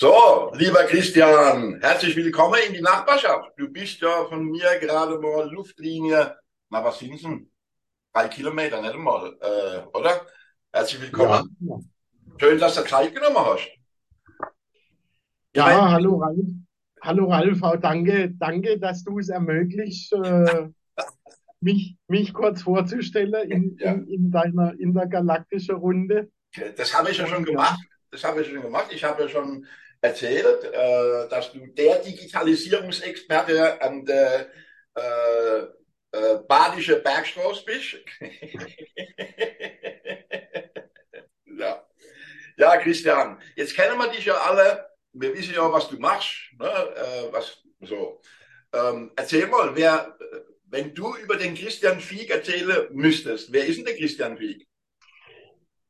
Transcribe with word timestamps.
So, 0.00 0.52
lieber 0.54 0.84
Christian, 0.84 1.80
herzlich 1.80 2.14
willkommen 2.14 2.60
in 2.68 2.72
die 2.72 2.80
Nachbarschaft. 2.80 3.50
Du 3.56 3.68
bist 3.68 4.00
ja 4.00 4.26
von 4.26 4.44
mir 4.44 4.78
gerade 4.78 5.18
mal 5.18 5.50
Luftlinie, 5.50 6.36
na 6.70 6.84
was 6.84 7.00
sind's 7.00 7.22
denn? 7.22 7.50
Drei 8.12 8.28
Kilometer, 8.28 8.80
nicht 8.80 8.94
einmal, 8.94 9.36
äh, 9.40 9.80
oder? 9.92 10.24
Herzlich 10.72 11.02
willkommen. 11.02 11.56
Ja. 11.58 11.80
Schön, 12.36 12.60
dass 12.60 12.76
du 12.76 12.84
Zeit 12.84 13.12
genommen 13.12 13.38
hast. 13.38 13.68
Ja, 15.56 15.64
meine, 15.64 15.90
hallo 15.90 16.18
Ralf. 16.18 16.46
Hallo 17.02 17.24
Ralf, 17.28 17.60
auch 17.64 17.76
danke, 17.78 18.30
danke, 18.38 18.78
dass 18.78 19.02
du 19.02 19.18
es 19.18 19.30
ermöglicht, 19.30 20.12
äh, 20.12 20.68
mich, 21.60 21.96
mich 22.06 22.32
kurz 22.32 22.62
vorzustellen 22.62 23.50
in, 23.50 23.76
ja. 23.80 23.94
in, 23.94 24.06
in 24.06 24.30
deiner 24.30 24.78
intergalaktischen 24.78 25.74
Runde. 25.74 26.30
Das 26.76 26.96
habe 26.96 27.10
ich 27.10 27.18
ja 27.18 27.26
schon 27.26 27.44
gemacht. 27.44 27.80
Das 28.12 28.22
habe 28.22 28.42
ich 28.42 28.48
schon 28.48 28.62
gemacht. 28.62 28.86
Ich 28.92 29.02
habe 29.02 29.22
ja 29.24 29.28
schon 29.28 29.66
erzählt, 30.00 30.64
äh, 30.64 31.28
dass 31.28 31.52
du 31.52 31.66
der 31.66 31.98
Digitalisierungsexperte 32.00 33.80
an 33.82 34.04
der 34.04 34.48
äh, 34.94 35.60
äh, 36.12 36.38
Badische 36.46 36.96
Bergstraße 36.96 37.64
bist. 37.64 37.96
ja. 41.58 41.84
ja, 42.56 42.76
Christian, 42.78 43.40
jetzt 43.56 43.74
kennen 43.74 43.98
wir 43.98 44.10
dich 44.10 44.24
ja 44.24 44.36
alle. 44.36 44.88
Wir 45.12 45.34
wissen 45.34 45.54
ja, 45.54 45.72
was 45.72 45.88
du 45.88 45.98
machst. 45.98 46.52
Ne? 46.58 46.68
Äh, 46.68 47.32
was, 47.32 47.62
so. 47.80 48.20
Ähm, 48.72 49.12
erzähl 49.16 49.46
mal, 49.46 49.74
wer, 49.74 50.16
wenn 50.66 50.94
du 50.94 51.16
über 51.16 51.36
den 51.36 51.54
Christian 51.54 52.00
Fieg 52.00 52.30
erzählen 52.30 52.88
müsstest, 52.92 53.52
wer 53.52 53.66
ist 53.66 53.78
denn 53.78 53.86
der 53.86 53.96
Christian 53.96 54.36
Fieg? 54.36 54.67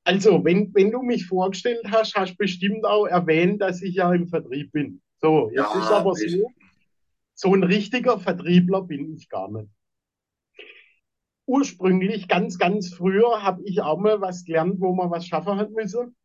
Also, 0.08 0.42
wenn, 0.42 0.74
wenn 0.74 0.90
du 0.90 1.02
mich 1.02 1.26
vorgestellt 1.26 1.84
hast, 1.90 2.14
hast 2.14 2.32
du 2.32 2.36
bestimmt 2.38 2.86
auch 2.86 3.04
erwähnt, 3.04 3.60
dass 3.60 3.82
ich 3.82 3.96
ja 3.96 4.10
im 4.14 4.26
Vertrieb 4.26 4.72
bin. 4.72 5.02
So, 5.18 5.50
jetzt 5.50 5.58
ja, 5.58 5.78
ist 5.78 5.90
aber 5.90 6.14
so, 6.14 6.50
so 7.34 7.54
ein 7.54 7.62
richtiger 7.62 8.18
Vertriebler 8.18 8.80
bin 8.80 9.12
ich 9.12 9.28
gar 9.28 9.50
nicht. 9.50 9.68
Ursprünglich, 11.44 12.26
ganz, 12.26 12.58
ganz 12.58 12.94
früher, 12.94 13.42
habe 13.42 13.62
ich 13.64 13.82
auch 13.82 13.98
mal 13.98 14.18
was 14.22 14.46
gelernt, 14.46 14.80
wo 14.80 14.94
man 14.94 15.10
was 15.10 15.26
schaffen 15.26 15.56
hat 15.56 15.72
müssen 15.72 16.16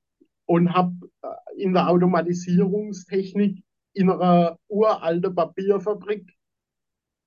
und 0.45 0.73
habe 0.73 0.95
äh, 1.22 1.62
in 1.62 1.73
der 1.73 1.90
Automatisierungstechnik 1.90 3.66
in 3.92 4.09
einer 4.09 4.58
uralten 4.70 5.36
Papierfabrik 5.36 6.34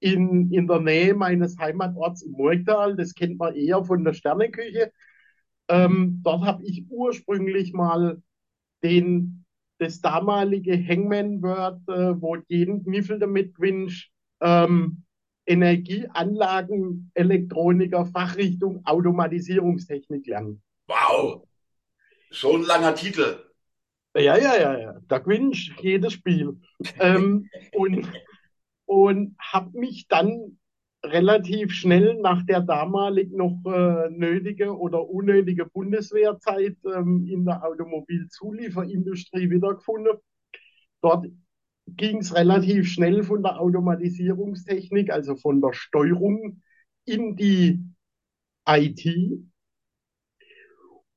in, 0.00 0.50
in 0.50 0.66
der 0.66 0.80
Nähe 0.80 1.12
meines 1.12 1.58
Heimatorts 1.58 2.22
im 2.22 2.32
Murgtal, 2.32 2.96
das 2.96 3.14
kennt 3.14 3.38
man 3.38 3.54
eher 3.54 3.84
von 3.84 4.04
der 4.04 4.14
Sterneküche, 4.14 4.90
ähm, 5.68 6.20
dort 6.22 6.44
habe 6.44 6.64
ich 6.64 6.84
ursprünglich 6.88 7.72
mal 7.72 8.22
den, 8.82 9.44
das 9.78 10.00
damalige 10.00 10.76
Hangman 10.76 11.42
Word, 11.42 11.80
äh, 11.88 12.20
wo 12.20 12.36
jeden 12.48 12.84
Kniffel 12.84 13.18
damit 13.18 13.54
gewünscht, 13.54 14.12
ähm, 14.40 15.02
Energieanlagen, 15.46 17.10
Elektroniker, 17.14 18.06
Fachrichtung 18.06 18.84
Automatisierungstechnik 18.84 20.26
lernen. 20.26 20.62
Wow! 20.88 21.46
Ein 22.42 22.62
langer 22.62 22.94
Titel. 22.94 23.38
Ja, 24.14 24.36
ja, 24.36 24.56
ja, 24.56 24.78
ja. 24.78 24.94
Da 25.08 25.18
gewünscht 25.18 25.78
jedes 25.80 26.14
Spiel. 26.14 26.60
ähm, 26.98 27.48
und 27.72 28.08
und 28.86 29.36
habe 29.38 29.78
mich 29.78 30.06
dann 30.08 30.58
relativ 31.12 31.72
schnell 31.72 32.14
nach 32.20 32.44
der 32.44 32.60
damalig 32.60 33.32
noch 33.32 33.60
äh, 33.64 34.10
nötige 34.10 34.76
oder 34.76 35.08
unnötige 35.08 35.66
Bundeswehrzeit 35.66 36.76
ähm, 36.84 37.26
in 37.26 37.44
der 37.44 37.64
Automobilzulieferindustrie 37.64 39.50
wiedergefunden. 39.50 40.18
Dort 41.02 41.26
ging 41.86 42.18
es 42.18 42.34
relativ 42.34 42.88
schnell 42.88 43.22
von 43.22 43.42
der 43.42 43.60
Automatisierungstechnik, 43.60 45.10
also 45.10 45.36
von 45.36 45.60
der 45.60 45.72
Steuerung 45.72 46.62
in 47.04 47.36
die 47.36 47.84
IT. 48.68 49.06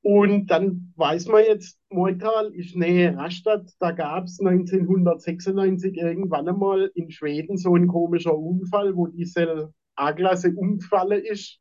Und 0.02 0.48
dann 0.48 0.94
weiß 0.96 1.28
man 1.28 1.44
jetzt, 1.44 1.78
Moital 1.90 2.54
ist 2.54 2.76
Nähe 2.76 3.16
Rastatt, 3.18 3.74
da 3.80 3.92
gab 3.92 4.26
es 4.26 4.40
1996 4.40 5.98
irgendwann 5.98 6.48
einmal 6.48 6.90
in 6.96 7.12
Schweden 7.12 7.58
so 7.58 7.76
ein 7.76 7.88
komischer 7.88 8.38
Unfall, 8.38 8.96
wo 8.96 9.08
diese 9.08 9.74
A-Klasse 10.00 10.54
umgefallen 10.56 11.24
ist, 11.24 11.60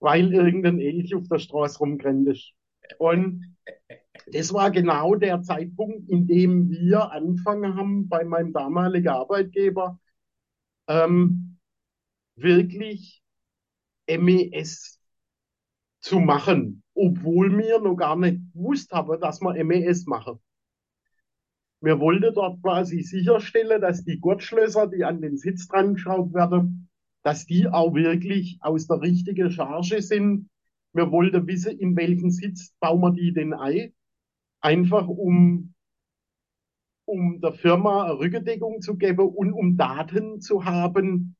weil 0.00 0.32
irgendein 0.32 0.80
Elch 0.80 1.14
auf 1.14 1.28
der 1.28 1.38
Straße 1.38 1.78
rumgerannt 1.78 2.28
ist. 2.28 2.52
Und 2.98 3.56
das 4.32 4.52
war 4.52 4.70
genau 4.70 5.14
der 5.14 5.42
Zeitpunkt, 5.42 6.08
in 6.08 6.26
dem 6.26 6.70
wir 6.70 7.12
angefangen 7.12 7.76
haben, 7.76 8.08
bei 8.08 8.24
meinem 8.24 8.52
damaligen 8.52 9.08
Arbeitgeber 9.08 9.98
ähm, 10.88 11.58
wirklich 12.36 13.22
MES 14.06 14.98
zu 16.00 16.20
machen, 16.20 16.82
obwohl 16.94 17.56
wir 17.58 17.80
noch 17.80 17.96
gar 17.96 18.16
nicht 18.16 18.40
gewusst 18.52 18.92
haben, 18.92 19.20
dass 19.20 19.40
wir 19.40 19.64
MES 19.64 20.06
machen. 20.06 20.40
Wir 21.80 22.00
wollten 22.00 22.34
dort 22.34 22.60
quasi 22.62 23.02
sicherstellen, 23.02 23.80
dass 23.80 24.04
die 24.04 24.18
Gurtschlösser, 24.18 24.88
die 24.88 25.04
an 25.04 25.20
den 25.20 25.36
Sitz 25.36 25.68
dran 25.68 25.94
geschraubt 25.94 26.34
werden, 26.34 26.87
dass 27.28 27.44
die 27.44 27.68
auch 27.68 27.92
wirklich 27.92 28.56
aus 28.62 28.86
der 28.86 29.02
richtigen 29.02 29.50
Charge 29.50 30.00
sind. 30.00 30.48
Wir 30.94 31.12
wollten 31.12 31.46
wissen, 31.46 31.78
in 31.78 31.94
welchen 31.94 32.30
Sitz 32.30 32.72
bauen 32.80 33.02
wir 33.02 33.10
die 33.10 33.34
denn 33.34 33.52
ein. 33.52 33.92
Einfach 34.62 35.06
um, 35.06 35.74
um 37.04 37.38
der 37.42 37.52
Firma 37.52 38.04
eine 38.04 38.18
Rückendeckung 38.18 38.80
zu 38.80 38.96
geben 38.96 39.28
und 39.28 39.52
um 39.52 39.76
Daten 39.76 40.40
zu 40.40 40.64
haben 40.64 41.36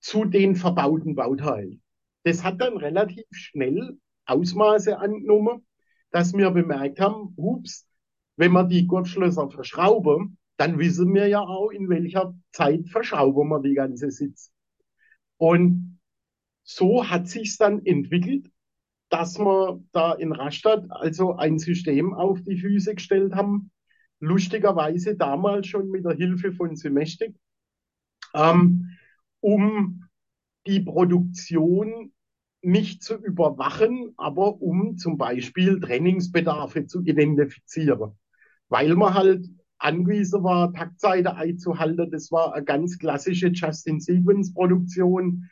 zu 0.00 0.24
den 0.24 0.56
verbauten 0.56 1.14
Bauteilen. 1.14 1.80
Das 2.24 2.42
hat 2.42 2.60
dann 2.60 2.76
relativ 2.76 3.26
schnell 3.30 3.96
Ausmaße 4.26 4.98
angenommen, 4.98 5.64
dass 6.10 6.32
wir 6.32 6.50
bemerkt 6.50 6.98
haben, 6.98 7.32
ups, 7.36 7.86
wenn 8.34 8.50
wir 8.50 8.64
die 8.64 8.88
Gurtschlösser 8.88 9.48
verschrauben, 9.50 10.36
dann 10.56 10.80
wissen 10.80 11.14
wir 11.14 11.28
ja 11.28 11.42
auch, 11.42 11.70
in 11.70 11.88
welcher 11.88 12.34
Zeit 12.50 12.88
verschrauben 12.88 13.50
wir 13.50 13.60
die 13.60 13.74
ganze 13.74 14.10
Sitz. 14.10 14.50
Und 15.40 15.98
so 16.64 17.08
hat 17.08 17.26
sich 17.26 17.56
dann 17.56 17.84
entwickelt, 17.86 18.50
dass 19.08 19.38
wir 19.38 19.82
da 19.92 20.12
in 20.12 20.32
Rastatt 20.32 20.84
also 20.90 21.34
ein 21.34 21.58
System 21.58 22.12
auf 22.12 22.42
die 22.42 22.58
Füße 22.58 22.94
gestellt 22.94 23.34
haben, 23.34 23.70
lustigerweise 24.20 25.16
damals 25.16 25.66
schon 25.66 25.88
mit 25.88 26.04
der 26.04 26.12
Hilfe 26.12 26.52
von 26.52 26.76
Semestic, 26.76 27.34
ähm, 28.34 28.90
um 29.40 30.04
die 30.66 30.80
Produktion 30.80 32.12
nicht 32.60 33.02
zu 33.02 33.14
überwachen, 33.14 34.12
aber 34.18 34.60
um 34.60 34.98
zum 34.98 35.16
Beispiel 35.16 35.80
Trainingsbedarfe 35.80 36.84
zu 36.84 37.02
identifizieren. 37.02 38.12
Weil 38.68 38.94
man 38.94 39.14
halt 39.14 39.46
angewiesen 39.80 40.44
war, 40.44 40.72
Taktseite 40.72 41.34
einzuhalten. 41.34 42.10
Das 42.10 42.30
war 42.30 42.54
eine 42.54 42.64
ganz 42.64 42.98
klassische 42.98 43.48
Just-in-Sequence-Produktion 43.48 45.50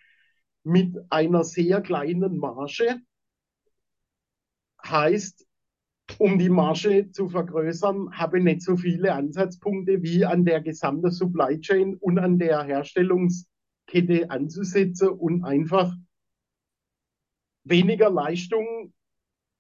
mit 0.65 0.97
einer 1.11 1.45
sehr 1.45 1.81
kleinen 1.81 2.39
Marge. 2.39 3.01
Heißt, 4.85 5.47
um 6.19 6.39
die 6.39 6.51
Marge 6.51 7.11
zu 7.11 7.29
vergrößern, 7.29 8.19
habe 8.19 8.39
ich 8.39 8.45
nicht 8.45 8.63
so 8.63 8.77
viele 8.77 9.13
Ansatzpunkte 9.13 10.03
wie 10.03 10.25
an 10.25 10.45
der 10.45 10.61
gesamten 10.61 11.11
Supply 11.11 11.61
Chain 11.61 11.97
und 11.97 12.19
an 12.19 12.39
der 12.39 12.65
Herstellungskette 12.65 14.31
anzusetzen 14.31 15.09
und 15.09 15.45
einfach 15.45 15.95
weniger 17.65 18.11
Leistung 18.11 18.93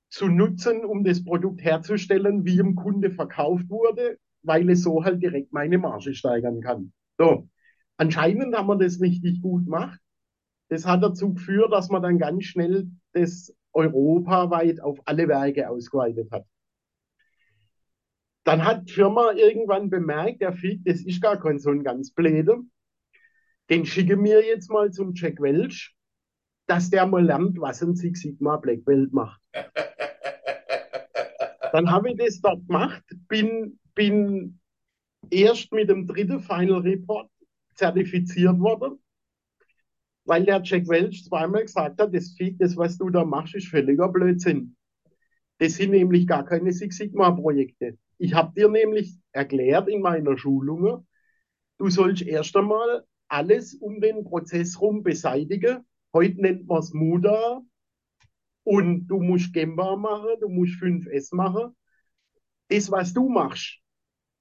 zu 0.08 0.28
nutzen, 0.28 0.84
um 0.84 1.04
das 1.04 1.22
Produkt 1.22 1.62
herzustellen, 1.62 2.46
wie 2.46 2.58
im 2.58 2.75
Kunde 2.75 3.10
verkauft 3.10 3.69
wurde 3.69 4.19
weil 4.48 4.68
es 4.70 4.82
so 4.82 5.04
halt 5.04 5.22
direkt 5.22 5.52
meine 5.52 5.78
Marge 5.78 6.14
steigern 6.14 6.60
kann. 6.60 6.92
So. 7.18 7.48
Anscheinend 7.96 8.56
haben 8.56 8.68
wir 8.68 8.76
das 8.76 9.00
richtig 9.00 9.42
gut 9.42 9.64
gemacht. 9.64 9.98
Das 10.68 10.86
hat 10.86 11.02
dazu 11.02 11.34
geführt, 11.34 11.72
dass 11.72 11.88
man 11.88 12.02
dann 12.02 12.18
ganz 12.18 12.44
schnell 12.44 12.88
das 13.12 13.54
europaweit 13.72 14.80
auf 14.80 14.98
alle 15.04 15.28
Werke 15.28 15.68
ausgeweitet 15.68 16.30
hat. 16.30 16.46
Dann 18.44 18.64
hat 18.64 18.88
die 18.88 18.94
Firma 18.94 19.32
irgendwann 19.32 19.90
bemerkt, 19.90 20.40
der 20.40 20.52
Fick, 20.52 20.84
das 20.84 21.02
ist 21.02 21.20
gar 21.20 21.38
kein 21.38 21.58
so 21.58 21.70
ein 21.70 21.82
ganz 21.82 22.12
Bläde. 22.12 22.58
Den 23.68 23.84
schicke 23.84 24.16
mir 24.16 24.46
jetzt 24.46 24.70
mal 24.70 24.90
zum 24.90 25.12
Jack 25.14 25.40
Welch, 25.40 25.94
dass 26.66 26.88
der 26.88 27.06
mal 27.06 27.24
lernt, 27.24 27.60
was 27.60 27.82
ein 27.82 27.94
Six 27.94 28.20
Sigma 28.20 28.56
Black 28.56 28.84
Belt 28.84 29.12
macht. 29.12 29.40
Dann 31.72 31.90
habe 31.90 32.10
ich 32.10 32.16
das 32.16 32.40
dort 32.40 32.66
gemacht, 32.66 33.02
bin 33.28 33.78
bin 33.98 34.60
erst 35.28 35.72
mit 35.72 35.88
dem 35.88 36.06
dritten 36.06 36.40
Final 36.40 36.82
Report 36.82 37.28
zertifiziert 37.74 38.56
worden, 38.60 39.00
weil 40.24 40.44
der 40.44 40.62
Jack 40.62 40.88
Welch 40.88 41.24
zweimal 41.24 41.62
gesagt 41.62 42.00
hat, 42.00 42.14
das, 42.14 42.36
das 42.58 42.76
was 42.76 42.96
du 42.96 43.10
da 43.10 43.24
machst, 43.24 43.56
ist 43.56 43.66
völliger 43.66 44.08
Blödsinn. 44.08 44.76
Das 45.58 45.74
sind 45.74 45.90
nämlich 45.90 46.28
gar 46.28 46.44
keine 46.44 46.72
Six 46.72 46.96
Sigma 46.96 47.32
Projekte. 47.32 47.98
Ich 48.18 48.34
habe 48.34 48.52
dir 48.54 48.68
nämlich 48.68 49.16
erklärt 49.32 49.88
in 49.88 50.00
meiner 50.00 50.38
Schulung, 50.38 51.04
du 51.78 51.90
sollst 51.90 52.22
erst 52.22 52.56
einmal 52.56 53.04
alles 53.26 53.74
um 53.74 54.00
den 54.00 54.22
Prozess 54.22 54.80
rum 54.80 55.02
beseitigen. 55.02 55.84
Heute 56.12 56.40
nennt 56.40 56.68
man 56.68 56.78
es 56.78 56.94
Muda. 56.94 57.62
Und 58.62 59.08
du 59.08 59.18
musst 59.18 59.52
Gemba 59.52 59.96
machen, 59.96 60.30
du 60.40 60.48
musst 60.48 60.80
5S 60.80 61.34
machen. 61.34 61.74
Das, 62.68 62.90
was 62.90 63.12
du 63.12 63.28
machst, 63.28 63.80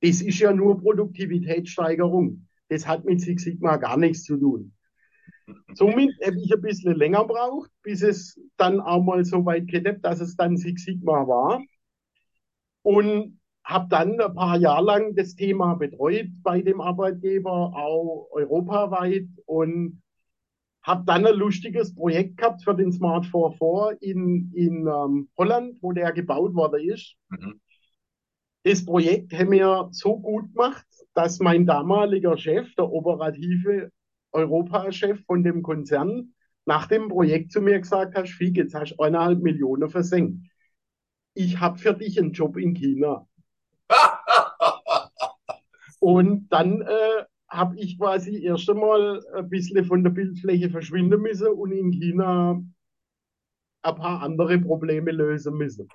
das 0.01 0.21
ist 0.21 0.39
ja 0.39 0.53
nur 0.53 0.79
Produktivitätssteigerung. 0.79 2.47
Das 2.69 2.87
hat 2.87 3.05
mit 3.05 3.21
Six 3.21 3.43
Sigma 3.43 3.77
gar 3.77 3.97
nichts 3.97 4.23
zu 4.23 4.37
tun. 4.37 4.73
Somit 5.73 6.13
habe 6.25 6.37
ich 6.39 6.53
ein 6.53 6.61
bisschen 6.61 6.95
länger 6.95 7.23
braucht, 7.23 7.71
bis 7.81 8.01
es 8.01 8.39
dann 8.57 8.81
auch 8.81 9.03
mal 9.03 9.23
so 9.23 9.45
weit 9.45 9.67
geht, 9.67 10.03
dass 10.03 10.19
es 10.19 10.35
dann 10.35 10.57
Six 10.57 10.83
Sigma 10.83 11.27
war. 11.27 11.61
Und 12.81 13.39
habe 13.63 13.87
dann 13.89 14.19
ein 14.19 14.33
paar 14.33 14.57
Jahre 14.57 14.85
lang 14.85 15.15
das 15.15 15.35
Thema 15.35 15.75
betreut 15.75 16.29
bei 16.41 16.61
dem 16.61 16.79
Arbeitgeber, 16.79 17.51
auch 17.75 18.29
europaweit 18.31 19.27
und 19.45 20.01
habe 20.83 21.03
dann 21.05 21.25
ein 21.25 21.35
lustiges 21.35 21.93
Projekt 21.93 22.37
gehabt 22.37 22.63
für 22.63 22.73
den 22.73 22.93
Smart 22.93 23.25
44 23.25 24.01
in, 24.01 24.51
in 24.53 24.87
ähm, 24.87 25.29
Holland, 25.37 25.77
wo 25.81 25.91
der 25.91 26.13
gebaut 26.13 26.53
worden 26.53 26.89
ist. 26.89 27.15
Mhm. 27.29 27.59
Das 28.67 28.83
Projekt 28.83 29.31
haben 29.31 29.51
wir 29.51 29.87
so 29.91 30.19
gut 30.19 30.51
gemacht, 30.51 30.85
dass 31.13 31.39
mein 31.39 31.65
damaliger 31.65 32.37
Chef, 32.37 32.67
der 32.75 32.91
operative 32.91 33.93
Europachef 34.33 35.23
von 35.25 35.41
dem 35.41 35.61
Konzern, 35.61 36.33
nach 36.65 36.87
dem 36.87 37.07
Projekt 37.07 37.53
zu 37.53 37.61
mir 37.61 37.79
gesagt 37.79 38.17
hat, 38.17 38.27
Fick, 38.27 38.57
jetzt 38.57 38.75
hast 38.75 38.91
du 38.91 39.01
eineinhalb 39.01 39.41
Millionen 39.41 39.89
versenkt. 39.89 40.45
Ich 41.33 41.61
habe 41.61 41.77
für 41.77 41.93
dich 41.93 42.19
einen 42.19 42.33
Job 42.33 42.57
in 42.57 42.73
China. 42.73 43.25
Und 46.01 46.49
dann 46.49 46.81
äh, 46.81 47.23
habe 47.47 47.79
ich 47.79 47.97
quasi 47.97 48.43
erst 48.43 48.69
einmal 48.69 49.23
ein 49.33 49.47
bisschen 49.47 49.85
von 49.85 50.03
der 50.03 50.11
Bildfläche 50.11 50.69
verschwinden 50.69 51.21
müssen 51.21 51.47
und 51.47 51.71
in 51.71 51.91
China 51.91 52.61
ein 53.81 53.95
paar 53.95 54.21
andere 54.21 54.59
Probleme 54.59 55.11
lösen 55.11 55.55
müssen. 55.55 55.87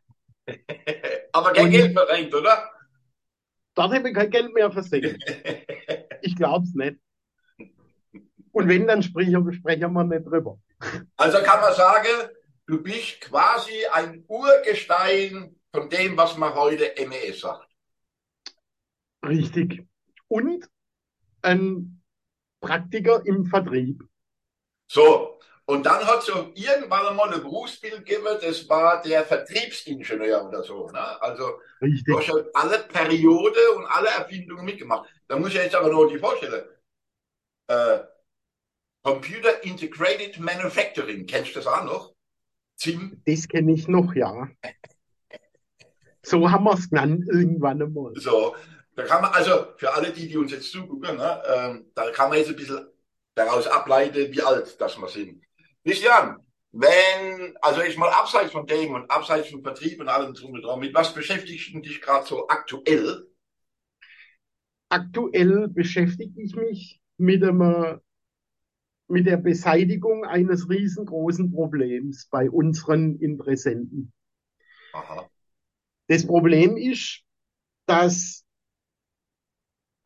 Aber 1.33 1.53
kein 1.53 1.67
und 1.67 1.71
Geld 1.71 1.93
versenkt, 1.93 2.35
oder? 2.35 2.71
Dort 3.75 3.95
habe 3.95 4.09
ich 4.09 4.15
kein 4.15 4.31
Geld 4.31 4.53
mehr 4.53 4.71
versenkt. 4.71 5.17
ich 6.23 6.37
glaube 6.37 6.65
es 6.65 6.75
nicht. 6.75 6.99
Und 8.53 8.69
wenn, 8.69 8.87
dann 8.87 9.03
sprechen, 9.03 9.53
sprechen 9.53 9.93
wir 9.93 10.05
nicht 10.05 10.27
drüber. 10.27 10.59
Also 11.17 11.39
kann 11.39 11.61
man 11.61 11.75
sagen, 11.75 12.31
du 12.67 12.83
bist 12.83 13.21
quasi 13.23 13.87
ein 13.93 14.25
Urgestein 14.29 15.57
von 15.75 15.89
dem, 15.89 16.17
was 16.17 16.37
man 16.37 16.55
heute 16.55 16.93
MES 17.07 17.41
sagt. 17.41 17.69
Richtig. 19.25 19.87
Und 20.29 20.69
ein 21.41 22.03
Praktiker 22.61 23.25
im 23.25 23.47
Vertrieb. 23.47 24.03
So, 24.91 25.41
und 25.73 25.87
dann 25.87 26.07
hat 26.07 26.23
so 26.23 26.53
irgendwann 26.55 27.07
einmal 27.07 27.33
ein 27.33 27.41
Berufsbild 27.41 28.05
gegeben, 28.05 28.27
das 28.43 28.69
war 28.69 29.01
der 29.01 29.25
Vertriebsingenieur 29.25 30.47
oder 30.47 30.63
so. 30.63 30.91
Ne? 30.91 31.23
Also 31.23 31.61
Richtig. 31.81 32.05
du 32.05 32.19
hast 32.19 32.29
halt 32.29 32.47
alle 32.53 32.79
Periode 32.81 33.59
und 33.77 33.87
alle 33.87 34.09
Erfindungen 34.09 34.67
mitgemacht. 34.67 35.09
Da 35.29 35.39
muss 35.39 35.49
ich 35.49 35.55
jetzt 35.55 35.75
aber 35.75 35.91
noch 35.91 36.05
die 36.09 36.19
vorstellen. 36.19 36.63
Äh, 37.69 38.01
Computer 39.03 39.65
Integrated 39.65 40.39
Manufacturing, 40.41 41.25
kennst 41.25 41.53
du 41.53 41.61
das 41.61 41.67
auch 41.67 41.85
noch? 41.85 42.15
ZIM? 42.77 43.23
Das 43.25 43.49
kenne 43.49 43.73
ich 43.73 43.89
noch, 43.89 44.15
ja. 44.15 44.51
So 46.23 46.51
haben 46.51 46.65
wir 46.65 46.75
es 46.75 46.91
genannt 46.91 47.25
irgendwann 47.31 47.81
einmal. 47.81 48.13
So, 48.17 48.55
da 48.95 49.05
kann 49.05 49.23
man, 49.23 49.33
also 49.33 49.69
für 49.79 49.95
alle 49.95 50.13
die, 50.13 50.29
die 50.29 50.37
uns 50.37 50.53
jetzt 50.53 50.71
zugucken, 50.71 51.17
ne, 51.17 51.43
ähm, 51.47 51.87
da 51.95 52.11
kann 52.11 52.29
man 52.29 52.37
jetzt 52.37 52.51
ein 52.51 52.57
bisschen 52.57 52.87
daraus 53.35 53.67
ableiten, 53.67 54.31
wie 54.35 54.43
alt 54.43 54.79
das 54.79 54.99
wir 54.99 55.09
sind. 55.09 55.43
Christian, 55.85 56.39
wenn, 56.73 57.57
also 57.61 57.83
ich 57.83 57.97
mal 57.97 58.11
abseits 58.11 58.53
von 58.53 58.67
dem 58.67 58.95
und 58.95 59.11
abseits 59.11 59.51
von 59.51 59.63
Vertrieb 59.63 60.01
und 60.01 60.09
allem 60.09 60.33
drum 60.35 60.53
und 60.53 60.63
dran, 60.63 60.81
mit 60.81 60.95
was 60.95 61.13
beschäftigst 61.13 61.75
du 61.75 61.81
dich 61.81 62.01
gerade 62.01 62.27
so 62.27 62.49
aktuell? 62.49 63.27
Aktuell 64.89 65.69
beschäftige 65.69 66.41
ich 66.43 66.55
mich 66.55 67.01
mit 67.17 67.43
einem 67.43 68.01
mit 69.09 69.27
der 69.27 69.37
Beseitigung 69.37 70.25
eines 70.25 70.71
riesengroßen 70.71 71.53
Problems 71.53 72.29
bei 72.31 72.49
unseren 72.49 73.19
Interessenten. 73.19 74.13
Aha. 74.95 75.29
Das 76.07 76.27
Problem 76.27 76.79
ist, 76.79 77.23
dass 77.85 78.45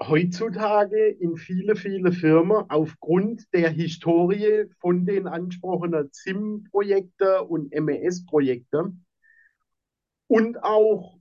heutzutage 0.01 1.09
in 1.09 1.37
viele, 1.37 1.77
viele 1.77 2.13
Firmen 2.13 2.65
aufgrund 2.69 3.53
der 3.55 3.71
Historie 3.71 4.67
von 4.81 5.07
den 5.07 5.27
angesprochenen 5.27 6.13
ZIM-Projekten 6.13 7.41
und 7.49 7.73
MES-Projekten 7.73 9.05
und 10.27 10.63
auch 10.63 11.19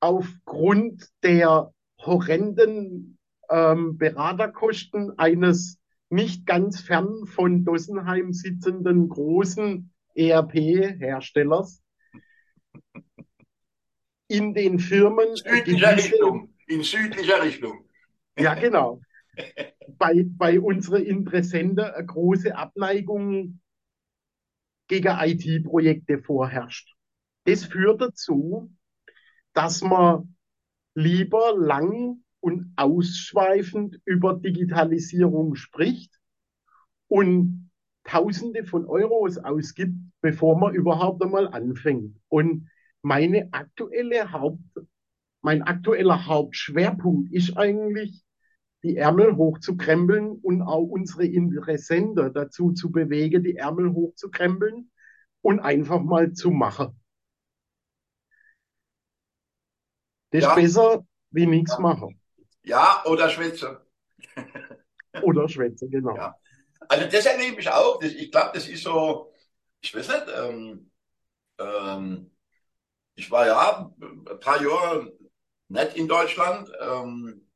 aufgrund 0.00 1.08
der 1.22 1.72
horrenden 1.98 3.18
ähm, 3.50 3.98
Beraterkosten 3.98 5.18
eines 5.18 5.78
nicht 6.08 6.46
ganz 6.46 6.80
fern 6.80 7.26
von 7.26 7.64
Dossenheim 7.64 8.32
sitzenden 8.32 9.08
großen 9.08 9.90
ERP-Herstellers 10.14 11.82
in 14.28 14.54
den 14.54 14.78
Firmen. 14.78 15.36
Südlicher 15.36 15.96
Richtung. 15.96 16.54
In 16.66 16.82
südlicher 16.82 17.42
Richtung. 17.42 17.83
Ja, 18.38 18.54
genau. 18.54 19.00
bei, 19.98 20.24
bei 20.28 20.60
unseren 20.60 21.02
Interessenten 21.02 21.84
eine 21.84 22.06
große 22.06 22.56
Abneigung 22.56 23.60
gegen 24.88 25.08
IT-Projekte 25.08 26.18
vorherrscht. 26.18 26.94
Das 27.44 27.64
führt 27.64 28.00
dazu, 28.00 28.70
dass 29.52 29.82
man 29.82 30.36
lieber 30.94 31.54
lang 31.56 32.22
und 32.40 32.72
ausschweifend 32.76 34.00
über 34.04 34.34
Digitalisierung 34.34 35.54
spricht 35.54 36.18
und 37.08 37.70
Tausende 38.06 38.64
von 38.64 38.84
Euros 38.84 39.38
ausgibt, 39.38 39.96
bevor 40.20 40.58
man 40.58 40.74
überhaupt 40.74 41.22
einmal 41.22 41.48
anfängt. 41.48 42.18
Und 42.28 42.68
meine 43.00 43.48
aktuelle 43.52 44.30
Haupt, 44.30 44.60
mein 45.44 45.62
aktueller 45.62 46.24
Hauptschwerpunkt 46.26 47.30
ist 47.30 47.56
eigentlich, 47.58 48.24
die 48.82 48.96
Ärmel 48.96 49.36
hochzukrempeln 49.36 50.38
und 50.42 50.62
auch 50.62 50.82
unsere 50.82 51.26
Interessenten 51.26 52.32
dazu 52.32 52.72
zu 52.72 52.90
bewegen, 52.90 53.44
die 53.44 53.56
Ärmel 53.56 53.92
hochzukrempeln 53.92 54.90
und 55.42 55.60
einfach 55.60 56.00
mal 56.00 56.32
zu 56.32 56.50
machen. 56.50 56.98
Das 60.30 60.44
ja. 60.44 60.48
ist 60.50 60.54
besser 60.54 61.06
wie 61.30 61.46
nichts 61.46 61.74
ja. 61.74 61.80
machen. 61.80 62.20
Ja, 62.62 63.02
oder 63.04 63.28
Schwätze. 63.28 63.86
oder 65.22 65.46
Schwätze, 65.48 65.88
genau. 65.88 66.16
Ja. 66.16 66.36
Also 66.88 67.06
das 67.06 67.26
erlebe 67.26 67.60
ich 67.60 67.68
auch. 67.68 68.00
Das, 68.00 68.12
ich 68.12 68.30
glaube, 68.30 68.50
das 68.54 68.66
ist 68.66 68.82
so, 68.82 69.30
ich 69.82 69.94
weiß 69.94 70.08
nicht, 70.08 70.26
ähm, 70.38 70.90
ähm, 71.58 72.30
ich 73.14 73.30
war 73.30 73.46
ja 73.46 73.94
ein 73.98 74.40
paar 74.40 74.62
Jahre 74.62 75.12
nicht 75.68 75.96
in 75.96 76.08
Deutschland 76.08 76.70
ähm, 76.80 77.46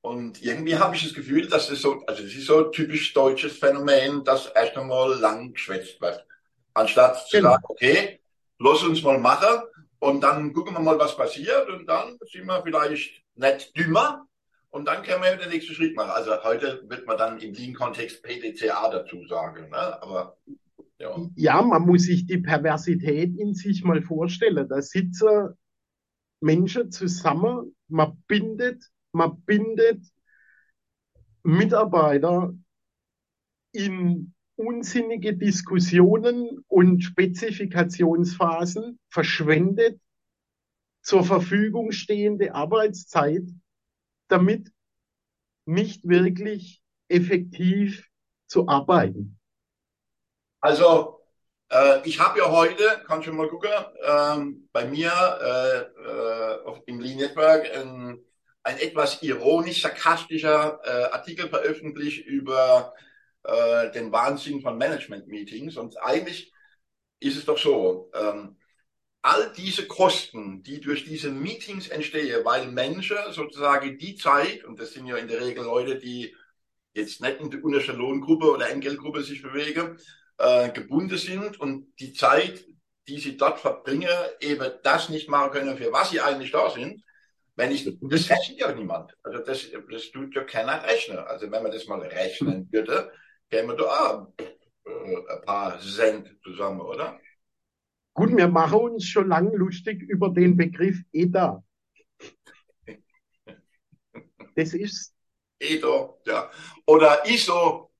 und 0.00 0.42
irgendwie 0.42 0.76
habe 0.76 0.96
ich 0.96 1.04
das 1.04 1.14
Gefühl, 1.14 1.48
dass 1.48 1.68
das 1.68 1.80
so, 1.80 2.02
also 2.06 2.22
das 2.22 2.32
ist 2.32 2.46
so 2.46 2.66
ein 2.66 2.72
typisch 2.72 3.12
deutsches 3.14 3.58
Phänomen, 3.58 4.24
dass 4.24 4.46
erst 4.46 4.76
einmal 4.76 5.18
lang 5.18 5.52
geschwätzt 5.52 6.00
wird. 6.00 6.26
Anstatt 6.74 7.28
zu 7.28 7.36
genau. 7.36 7.50
sagen, 7.50 7.64
okay, 7.68 8.20
lass 8.58 8.82
uns 8.82 9.02
mal 9.02 9.18
machen 9.18 9.62
und 10.00 10.20
dann 10.22 10.52
gucken 10.52 10.74
wir 10.74 10.80
mal, 10.80 10.98
was 10.98 11.16
passiert 11.16 11.68
und 11.68 11.86
dann 11.86 12.18
sind 12.30 12.46
wir 12.46 12.62
vielleicht 12.62 13.22
nicht 13.36 13.76
dümmer, 13.76 14.26
und 14.72 14.86
dann 14.86 15.02
können 15.02 15.22
wir 15.22 15.36
den 15.36 15.50
nächsten 15.50 15.74
Schritt 15.74 15.94
machen. 15.94 16.12
Also 16.12 16.32
heute 16.44 16.82
wird 16.88 17.06
man 17.06 17.18
dann 17.18 17.38
im 17.38 17.52
Lean-Kontext 17.52 18.22
PDCA 18.22 18.88
dazu 18.90 19.22
sagen. 19.26 19.68
Ne? 19.68 20.02
Aber 20.02 20.38
ja. 20.98 21.14
ja, 21.36 21.62
man 21.62 21.82
muss 21.82 22.04
sich 22.04 22.26
die 22.26 22.38
Perversität 22.38 23.36
in 23.36 23.52
sich 23.52 23.84
mal 23.84 24.00
vorstellen. 24.00 24.66
Da 24.66 24.80
sitzen 24.80 25.58
Menschen 26.42 26.90
zusammen, 26.90 27.74
man 27.88 28.22
bindet, 28.26 28.90
man 29.12 29.40
bindet 29.42 30.04
Mitarbeiter 31.42 32.54
in 33.72 34.34
unsinnige 34.56 35.36
Diskussionen 35.36 36.64
und 36.68 37.02
Spezifikationsphasen, 37.02 38.98
verschwendet 39.08 40.00
zur 41.02 41.24
Verfügung 41.24 41.90
stehende 41.90 42.54
Arbeitszeit 42.54 43.48
damit 44.28 44.72
nicht 45.66 46.06
wirklich 46.08 46.82
effektiv 47.08 48.08
zu 48.46 48.68
arbeiten. 48.68 49.38
Also, 50.60 51.11
äh, 51.72 52.06
ich 52.06 52.20
habe 52.20 52.38
ja 52.38 52.50
heute, 52.50 53.02
kannst 53.06 53.26
du 53.26 53.32
mal 53.32 53.48
gucken, 53.48 53.70
ähm, 54.04 54.68
bei 54.72 54.84
mir 54.84 55.10
äh, 55.10 55.78
äh, 56.68 56.82
im 56.86 57.00
Lean 57.00 57.16
Network 57.16 57.64
ein, 57.74 58.22
ein 58.62 58.78
etwas 58.78 59.22
ironisch-sarkastischer 59.22 60.80
äh, 60.84 61.14
Artikel 61.14 61.48
veröffentlicht 61.48 62.26
über 62.26 62.94
äh, 63.44 63.90
den 63.92 64.12
Wahnsinn 64.12 64.60
von 64.60 64.76
Management-Meetings. 64.78 65.76
Und 65.76 66.00
eigentlich 66.02 66.52
ist 67.20 67.38
es 67.38 67.44
doch 67.46 67.58
so, 67.58 68.10
ähm, 68.14 68.58
all 69.22 69.52
diese 69.56 69.86
Kosten, 69.86 70.62
die 70.62 70.80
durch 70.80 71.04
diese 71.04 71.30
Meetings 71.30 71.88
entstehen, 71.88 72.44
weil 72.44 72.66
Menschen 72.70 73.16
sozusagen 73.30 73.96
die 73.98 74.16
Zeit, 74.16 74.64
und 74.64 74.80
das 74.80 74.92
sind 74.92 75.06
ja 75.06 75.16
in 75.16 75.28
der 75.28 75.40
Regel 75.40 75.64
Leute, 75.64 75.98
die 75.98 76.34
jetzt 76.92 77.20
nicht 77.22 77.40
in 77.40 77.50
der 77.50 77.64
untersten 77.64 77.96
Lohngruppe 77.96 78.50
oder 78.50 78.68
Entgeltgruppe 78.68 79.22
sich 79.22 79.40
bewegen, 79.42 79.98
äh, 80.42 80.70
gebunden 80.70 81.16
sind 81.18 81.60
und 81.60 81.92
die 82.00 82.12
Zeit, 82.12 82.64
die 83.06 83.18
sie 83.20 83.36
dort 83.36 83.60
verbringen, 83.60 84.08
eben 84.40 84.72
das 84.82 85.08
nicht 85.08 85.28
machen 85.28 85.52
können, 85.52 85.76
für 85.76 85.92
was 85.92 86.10
sie 86.10 86.20
eigentlich 86.20 86.50
da 86.50 86.68
sind. 86.68 87.02
Wenn 87.54 87.70
ich, 87.70 87.84
das 88.00 88.28
rechnet 88.28 88.58
ja 88.58 88.72
niemand. 88.72 89.16
Also 89.22 89.38
das, 89.38 89.68
das 89.90 90.10
tut 90.10 90.34
ja 90.34 90.42
keiner 90.42 90.82
rechnen. 90.82 91.18
Also 91.18 91.48
wenn 91.50 91.62
man 91.62 91.70
das 91.70 91.86
mal 91.86 92.00
rechnen 92.00 92.68
würde, 92.72 93.12
käme 93.50 93.76
da 93.76 94.26
äh, 94.38 95.16
ein 95.28 95.42
paar 95.44 95.78
Cent 95.78 96.36
zusammen, 96.42 96.80
oder? 96.80 97.20
Gut, 98.14 98.36
wir 98.36 98.48
machen 98.48 98.80
uns 98.80 99.06
schon 99.06 99.28
lange 99.28 99.56
lustig 99.56 100.02
über 100.02 100.30
den 100.30 100.56
Begriff 100.56 100.98
EDA. 101.12 101.62
Das 104.56 104.74
ist. 104.74 105.14
EDA, 105.60 106.14
ja. 106.26 106.50
Oder 106.86 107.24
ISO. 107.26 107.92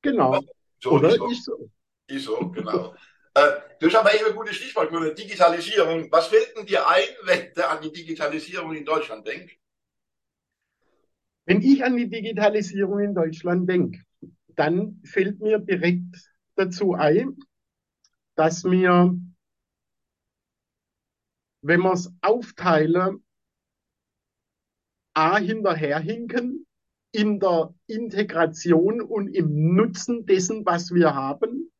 Genau. 0.00 0.40
So, 0.80 0.92
Oder 0.92 1.10
ISO. 1.10 1.30
ISO. 1.30 1.70
ISO, 2.08 2.50
genau. 2.50 2.94
äh, 3.34 3.52
du 3.80 3.86
hast 3.86 3.96
aber 3.96 4.14
eben 4.14 4.26
ein 4.26 4.36
gutes 4.36 4.56
Stichwort 4.56 4.90
gehört, 4.90 5.18
Digitalisierung. 5.18 6.10
Was 6.12 6.28
fällt 6.28 6.56
denn 6.56 6.66
dir 6.66 6.86
ein, 6.88 7.04
wenn 7.24 7.52
du 7.54 7.68
an 7.68 7.82
die 7.82 7.92
Digitalisierung 7.92 8.74
in 8.74 8.84
Deutschland 8.84 9.26
denkst? 9.26 9.58
Wenn 11.46 11.62
ich 11.62 11.84
an 11.84 11.96
die 11.96 12.08
Digitalisierung 12.08 13.00
in 13.00 13.14
Deutschland 13.14 13.68
denke, 13.68 14.02
dann 14.48 15.00
fällt 15.04 15.40
mir 15.40 15.58
direkt 15.58 16.16
dazu 16.56 16.94
ein, 16.94 17.36
dass 18.34 18.64
wir, 18.64 19.16
wenn 21.62 21.80
wir 21.80 21.92
es 21.92 22.12
aufteilen, 22.20 23.22
A 25.14 25.38
hinterherhinken 25.38 26.65
in 27.16 27.40
der 27.40 27.72
Integration 27.86 29.00
und 29.00 29.28
im 29.28 29.74
Nutzen 29.74 30.26
dessen, 30.26 30.66
was 30.66 30.92
wir 30.92 31.14
haben, 31.14 31.70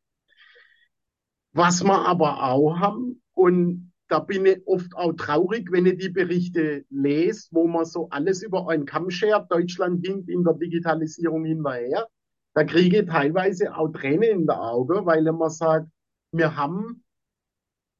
was 1.52 1.85
wir 1.85 2.07
aber 2.07 2.43
auch 2.43 2.78
haben. 2.78 3.23
Und 3.35 3.93
da 4.09 4.21
bin 4.21 4.47
ich 4.47 4.66
oft 4.66 4.97
auch 4.97 5.12
traurig, 5.12 5.71
wenn 5.71 5.85
ich 5.85 5.99
die 5.99 6.09
Berichte 6.09 6.87
lese, 6.88 7.49
wo 7.50 7.66
man 7.66 7.85
so 7.85 8.09
alles 8.09 8.43
über 8.43 8.71
einen 8.71 8.87
Kamm 8.87 9.11
schert. 9.11 9.52
Deutschland 9.52 10.07
hinkt 10.07 10.31
in 10.31 10.43
der 10.43 10.55
Digitalisierung 10.55 11.45
hinterher. 11.45 12.09
Da 12.55 12.64
kriege 12.64 13.00
ich 13.00 13.07
teilweise 13.07 13.76
auch 13.76 13.88
Tränen 13.88 14.40
in 14.40 14.47
der 14.47 14.62
Augen, 14.62 15.05
weil 15.05 15.31
man 15.33 15.50
sagt, 15.50 15.87
wir 16.33 16.57
haben 16.57 17.05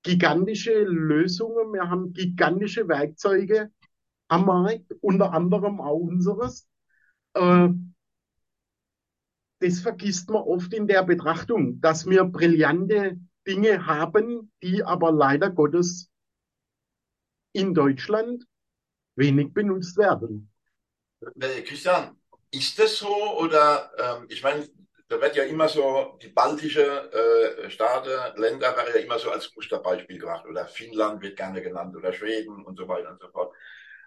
gigantische 0.03 0.85
Lösungen, 0.85 1.75
wir 1.75 1.91
haben 1.91 2.15
gigantische 2.15 2.89
Werkzeuge 2.89 3.71
am 4.29 4.47
Markt, 4.47 4.91
unter 5.03 5.35
anderem 5.35 5.83
auch 5.83 5.99
unseres. 5.99 6.67
Äh, 7.37 7.69
das 9.61 9.81
vergisst 9.81 10.29
man 10.29 10.43
oft 10.43 10.73
in 10.75 10.87
der 10.87 11.03
Betrachtung, 11.03 11.81
dass 11.81 12.07
wir 12.07 12.25
brillante 12.25 13.19
Dinge 13.47 13.87
haben, 13.87 14.53
die 14.63 14.83
aber 14.83 15.13
leider 15.13 15.51
Gottes 15.51 16.11
in 17.53 17.73
Deutschland 17.73 18.45
wenig 19.17 19.55
benutzt 19.55 19.97
werden. 19.97 20.51
Äh, 21.41 21.63
Christian, 21.63 22.17
ist 22.51 22.79
das 22.79 22.99
so 22.99 23.39
oder 23.39 23.91
ähm, 23.99 24.27
ich 24.29 24.43
meine, 24.43 24.69
da 25.09 25.21
wird 25.21 25.37
ja 25.37 25.45
immer 25.45 25.69
so, 25.69 26.19
die 26.21 26.29
baltische 26.29 27.11
äh, 27.13 27.71
Staaten, 27.71 28.11
Länder 28.41 28.77
werden 28.77 28.93
ja 28.95 29.01
immer 29.01 29.19
so 29.19 29.31
als 29.31 29.55
Musterbeispiel 29.55 30.19
gemacht 30.19 30.45
oder 30.47 30.67
Finnland 30.67 31.23
wird 31.23 31.37
gerne 31.37 31.63
genannt 31.63 31.97
oder 31.97 32.13
Schweden 32.13 32.65
und 32.65 32.77
so 32.77 32.89
weiter 32.89 33.11
und 33.11 33.21
so 33.21 33.29
fort. 33.29 33.55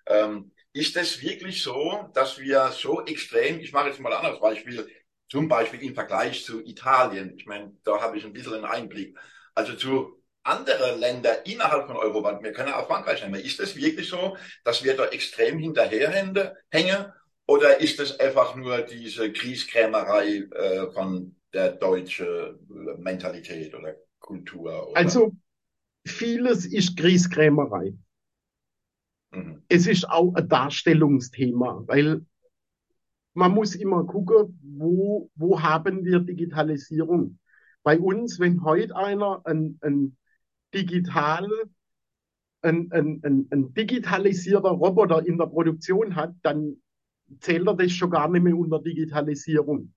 Ähm, 0.05 0.51
ist 0.73 0.95
es 0.97 1.21
wirklich 1.21 1.61
so, 1.61 2.09
dass 2.13 2.39
wir 2.39 2.71
so 2.71 3.05
extrem, 3.05 3.59
ich 3.59 3.73
mache 3.73 3.89
jetzt 3.89 3.99
mal 3.99 4.13
ein 4.13 4.19
anderes 4.19 4.39
Beispiel, 4.39 4.87
zum 5.27 5.47
Beispiel 5.47 5.81
im 5.83 5.93
Vergleich 5.93 6.43
zu 6.43 6.63
Italien, 6.65 7.35
ich 7.37 7.45
meine, 7.45 7.75
da 7.83 8.01
habe 8.01 8.17
ich 8.17 8.25
ein 8.25 8.33
bisschen 8.33 8.53
einen 8.53 8.65
Einblick, 8.65 9.17
also 9.55 9.73
zu 9.73 10.21
anderen 10.43 10.99
Ländern 10.99 11.37
innerhalb 11.45 11.87
von 11.87 11.97
Europa, 11.97 12.41
wir 12.41 12.53
können 12.53 12.73
auch 12.73 12.87
Frankreich 12.87 13.21
nehmen, 13.21 13.41
ist 13.41 13.59
es 13.59 13.75
wirklich 13.75 14.09
so, 14.09 14.37
dass 14.63 14.83
wir 14.83 14.95
da 14.95 15.05
extrem 15.07 15.59
hinterherhängen 15.59 17.13
oder 17.45 17.79
ist 17.79 17.99
es 17.99 18.19
einfach 18.19 18.55
nur 18.55 18.81
diese 18.81 19.31
Kriegskrämerei 19.31 20.47
äh, 20.51 20.91
von 20.91 21.35
der 21.53 21.71
deutschen 21.71 22.59
Mentalität 22.99 23.73
oder 23.73 23.95
Kultur? 24.19 24.89
Oder? 24.89 24.97
Also 24.97 25.31
vieles 26.05 26.65
ist 26.65 26.95
Kriegskrämerei. 26.95 27.93
Mhm. 29.31 29.63
Es 29.67 29.87
ist 29.87 30.09
auch 30.09 30.33
ein 30.35 30.47
Darstellungsthema, 30.47 31.83
weil 31.87 32.25
man 33.33 33.53
muss 33.53 33.75
immer 33.75 34.05
gucken, 34.05 34.59
wo, 34.63 35.29
wo 35.35 35.61
haben 35.61 36.03
wir 36.03 36.19
Digitalisierung. 36.19 37.39
Bei 37.83 37.99
uns, 37.99 38.39
wenn 38.39 38.63
heute 38.63 38.95
einer 38.95 39.41
ein, 39.45 39.79
ein 39.81 40.17
digital, 40.73 41.47
ein, 42.61 42.91
ein, 42.91 43.21
ein, 43.23 43.47
ein 43.51 43.73
digitalisierter 43.73 44.69
Roboter 44.69 45.25
in 45.25 45.37
der 45.37 45.45
Produktion 45.45 46.15
hat, 46.15 46.35
dann 46.41 46.77
zählt 47.39 47.67
er 47.67 47.75
das 47.75 47.91
schon 47.91 48.09
gar 48.09 48.29
nicht 48.29 48.43
mehr 48.43 48.57
unter 48.57 48.81
Digitalisierung. 48.81 49.93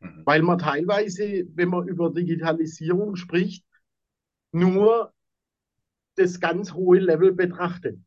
Mhm. 0.00 0.22
Weil 0.24 0.42
man 0.42 0.58
teilweise, 0.58 1.46
wenn 1.54 1.68
man 1.68 1.88
über 1.88 2.10
Digitalisierung 2.12 3.16
spricht, 3.16 3.64
nur 4.52 5.12
das 6.16 6.40
ganz 6.40 6.74
hohe 6.74 6.98
Level 6.98 7.32
betrachtet. 7.32 7.98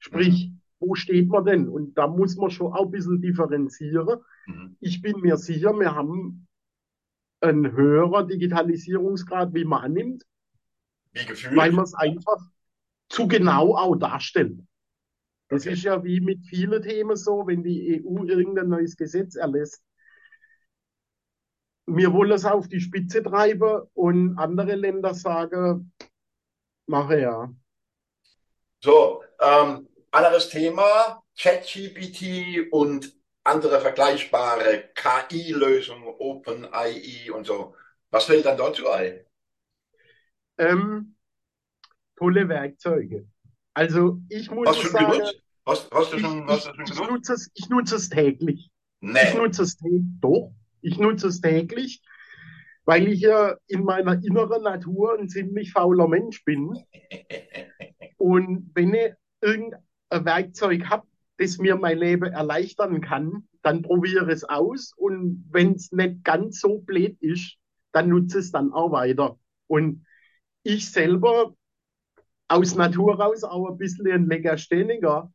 Sprich, 0.00 0.50
wo 0.80 0.94
steht 0.94 1.28
man 1.28 1.44
denn? 1.44 1.68
Und 1.68 1.96
da 1.96 2.08
muss 2.08 2.36
man 2.36 2.50
schon 2.50 2.72
auch 2.72 2.86
ein 2.86 2.90
bisschen 2.90 3.20
differenzieren. 3.20 4.20
Mhm. 4.46 4.76
Ich 4.80 5.02
bin 5.02 5.20
mir 5.20 5.36
sicher, 5.36 5.78
wir 5.78 5.94
haben 5.94 6.48
einen 7.40 7.72
höheren 7.72 8.26
Digitalisierungsgrad, 8.26 9.54
wie 9.54 9.64
man 9.64 9.84
annimmt. 9.84 10.24
Wie 11.12 11.26
gefühlt? 11.26 11.56
Weil 11.56 11.72
man 11.72 11.84
es 11.84 11.94
einfach 11.94 12.50
zu 13.08 13.28
genau 13.28 13.76
auch 13.76 13.96
darstellt. 13.96 14.60
Das 15.48 15.62
okay. 15.62 15.74
ist 15.74 15.82
ja 15.82 16.02
wie 16.02 16.20
mit 16.20 16.46
vielen 16.46 16.82
Themen 16.82 17.16
so, 17.16 17.46
wenn 17.46 17.62
die 17.62 18.02
EU 18.04 18.24
irgendein 18.24 18.68
neues 18.68 18.96
Gesetz 18.96 19.34
erlässt. 19.34 19.82
Wir 21.86 22.12
wollen 22.12 22.30
es 22.30 22.44
auf 22.44 22.68
die 22.68 22.80
Spitze 22.80 23.22
treiben 23.22 23.82
und 23.94 24.38
andere 24.38 24.76
Länder 24.76 25.12
sagen, 25.12 25.92
mache 26.86 27.20
ja. 27.20 27.52
So, 28.82 29.24
ähm, 29.40 29.88
anderes 30.10 30.48
Thema, 30.48 31.22
ChatGPT 31.38 32.72
und 32.72 33.14
andere 33.44 33.80
vergleichbare 33.80 34.90
KI-Lösungen, 34.94 36.14
OpenAI 36.18 37.32
und 37.32 37.46
so. 37.46 37.74
Was 38.10 38.24
fällt 38.24 38.44
dann 38.44 38.58
dazu 38.58 38.88
ein? 38.90 39.20
Ähm, 40.58 41.16
tolle 42.16 42.48
Werkzeuge. 42.48 43.26
Also 43.72 44.20
ich 44.28 44.50
muss 44.50 44.68
hast 44.68 44.90
sagen, 44.90 45.10
benutzt? 45.10 45.42
Hast, 45.66 45.90
hast 45.92 46.12
du 46.12 46.18
schon, 46.18 46.44
ich, 46.44 46.48
hast 46.48 46.66
du 46.66 46.74
schon 46.74 46.84
ich, 46.84 46.92
ich, 46.92 47.08
nutze 47.08 47.32
es, 47.34 47.50
ich 47.54 47.68
nutze 47.68 47.96
es 47.96 48.08
täglich. 48.08 48.70
Nee. 49.00 49.18
Ich 49.28 49.34
nutze 49.34 49.62
es 49.62 49.76
täglich. 49.76 50.02
Doch, 50.20 50.52
ich 50.82 50.98
nutze 50.98 51.28
es 51.28 51.40
täglich, 51.40 52.02
weil 52.84 53.08
ich 53.08 53.20
ja 53.20 53.56
in 53.68 53.84
meiner 53.84 54.22
inneren 54.22 54.62
Natur 54.62 55.18
ein 55.18 55.28
ziemlich 55.28 55.72
fauler 55.72 56.08
Mensch 56.08 56.44
bin. 56.44 56.84
Und 58.18 58.70
wenn 58.74 58.92
ich 58.92 59.14
irgendein 59.40 59.82
Werkzeug 60.10 60.86
habe, 60.88 61.06
das 61.38 61.58
mir 61.58 61.76
mein 61.76 61.98
Leben 61.98 62.32
erleichtern 62.32 63.00
kann, 63.00 63.48
dann 63.62 63.82
probiere 63.82 64.30
es 64.30 64.44
aus. 64.44 64.92
Und 64.96 65.46
wenn 65.50 65.74
es 65.74 65.92
nicht 65.92 66.24
ganz 66.24 66.60
so 66.60 66.80
blöd 66.80 67.16
ist, 67.20 67.56
dann 67.92 68.08
nutze 68.08 68.38
es 68.38 68.52
dann 68.52 68.72
auch 68.72 68.92
weiter. 68.92 69.38
Und 69.66 70.04
ich 70.62 70.90
selber 70.90 71.54
aus 72.48 72.74
Natur 72.74 73.20
raus 73.20 73.44
auch 73.44 73.68
ein 73.70 73.78
bisschen 73.78 74.10
ein 74.10 74.28
Legastheniker. 74.28 75.32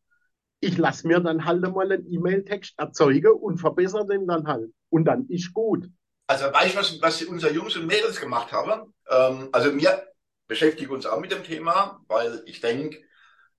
Ich 0.60 0.77
lasse 0.77 1.08
mir 1.08 1.20
dann 1.20 1.46
halt 1.46 1.62
mal 1.62 1.91
einen 1.91 2.12
E-Mail-Text 2.12 2.77
erzeugen 2.77 3.32
und 3.32 3.58
verbessere 3.58 4.05
den 4.05 4.27
dann 4.27 4.48
halt. 4.48 4.72
Und 4.89 5.05
dann 5.05 5.27
ist 5.29 5.53
gut. 5.53 5.89
Also 6.27 6.46
weißt 6.46 6.75
du, 6.75 6.79
was, 6.79 7.01
was 7.01 7.24
unsere 7.24 7.53
Jungs 7.53 7.75
und 7.77 7.88
Mädels 7.88 8.20
gemacht 8.20 8.51
haben? 8.51 8.94
Ähm, 9.10 9.50
also 9.51 9.75
wir 9.75 10.03
beschäftigen 10.48 10.91
uns 10.91 11.05
auch 11.05 11.20
mit 11.20 11.32
dem 11.32 11.44
Thema, 11.44 12.01
weil 12.08 12.41
ich 12.46 12.62
denke, 12.62 13.00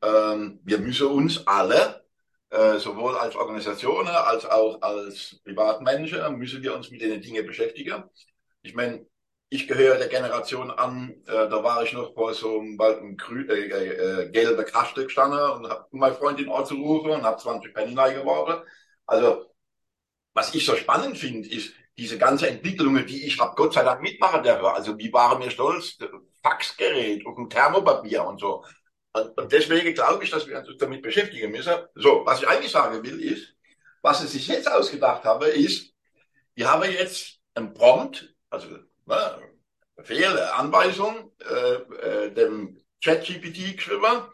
ähm, 0.03 0.61
wir 0.65 0.79
müssen 0.79 1.09
uns 1.09 1.47
alle, 1.47 2.05
äh, 2.51 2.79
sowohl 2.79 3.17
als 3.17 3.37
Organisationen 3.37 4.09
als 4.09 4.47
auch 4.47 4.81
als 4.83 5.41
Privatmenschen, 5.45 6.37
müssen 6.39 6.63
wir 6.63 6.75
uns 6.75 6.91
mit 6.91 7.01
den 7.03 7.21
Dingen 7.21 7.47
beschäftigen. 7.47 8.05
Ich 8.63 8.75
meine, 8.75 9.07
ich 9.49 9.69
gehöre 9.69 9.99
der 9.99 10.09
Generation 10.09 10.71
an, 10.71 11.11
äh, 11.27 11.49
da 11.49 11.63
war 11.63 11.83
ich 11.83 11.93
noch 11.93 12.15
vor 12.15 12.35
so 12.35 12.59
einem, 12.61 12.81
einem 12.81 13.17
grü 13.17 13.47
äh, 13.49 14.25
äh, 14.25 14.31
gelbe 14.31 14.65
Kaste 14.65 15.05
gestanden 15.05 15.39
und 15.39 15.69
habe 15.71 15.87
meine 15.93 16.15
Freundin 16.15 16.51
anzurufen 16.51 17.13
und 17.13 17.23
habe 17.23 17.41
20 17.41 17.73
Penny 17.75 17.95
geworden. 17.95 18.63
Also, 19.07 19.47
was 20.35 20.55
ich 20.55 20.65
so 20.67 20.77
spannend 20.77 21.19
finde, 21.19 21.49
ist 21.49 21.75
diese 21.99 22.19
ganze 22.19 22.49
Entwicklungen, 22.49 23.07
die 23.07 23.27
ich 23.27 23.41
habe 23.41 23.55
Gott 23.57 23.75
sei 23.75 23.83
Dank 23.85 24.03
mitmachen 24.03 24.43
dürfen. 24.43 24.67
Also, 24.67 24.95
die 24.95 25.13
waren 25.13 25.39
mir 25.39 25.51
stolz, 25.51 25.99
Faxgerät 26.43 27.25
und 27.27 27.39
ein 27.39 27.51
Thermopapier 27.51 28.25
und 28.25 28.41
so. 28.41 28.65
Und, 29.17 29.51
deswegen 29.53 29.95
glaube 29.95 30.25
ich, 30.25 30.31
dass 30.31 30.47
wir 30.47 30.59
uns 30.59 30.77
damit 30.79 31.03
beschäftigen 31.03 31.51
müssen. 31.51 31.75
So, 31.95 32.23
was 32.27 32.43
ich 32.43 32.49
eigentlich 32.49 32.73
sagen 32.73 33.03
will, 33.03 33.21
ist, 33.21 33.55
was 34.03 34.21
sie 34.21 34.27
sich 34.27 34.47
jetzt 34.49 34.71
ausgedacht 34.71 35.25
haben, 35.25 35.49
ist, 35.49 35.95
wir 36.55 36.71
haben 36.71 36.91
jetzt 36.91 37.41
ein 37.55 37.73
Prompt, 37.73 38.35
also 38.51 38.69
ne, 39.07 39.43
Befehl, 39.97 40.39
Anweisung, 40.39 41.33
äh, 41.41 42.27
äh, 42.27 42.31
dem 42.31 42.79
ChatGPT 43.03 43.77
geschrieben, 43.77 44.27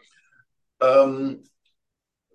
ähm, 0.81 1.43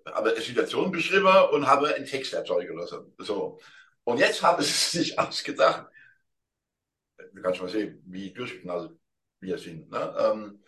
habe 0.07 0.31
eine 0.31 0.41
Situation 0.41 0.91
beschrieben 0.91 1.35
und 1.51 1.67
habe 1.67 1.93
einen 1.93 2.05
Text 2.05 2.33
erzeugen 2.33 2.77
lassen. 2.77 3.13
So. 3.19 3.59
Und 4.03 4.17
jetzt 4.17 4.41
haben 4.41 4.63
sie 4.63 4.71
sich 4.97 5.19
ausgedacht, 5.19 5.85
du 7.31 7.41
kannst 7.43 7.61
mal 7.61 7.69
sehen, 7.69 8.01
wie 8.07 8.33
durchgeknallt 8.33 8.91
wir 9.39 9.57
sind. 9.59 9.91
Ne? 9.91 10.15
Ähm, 10.17 10.63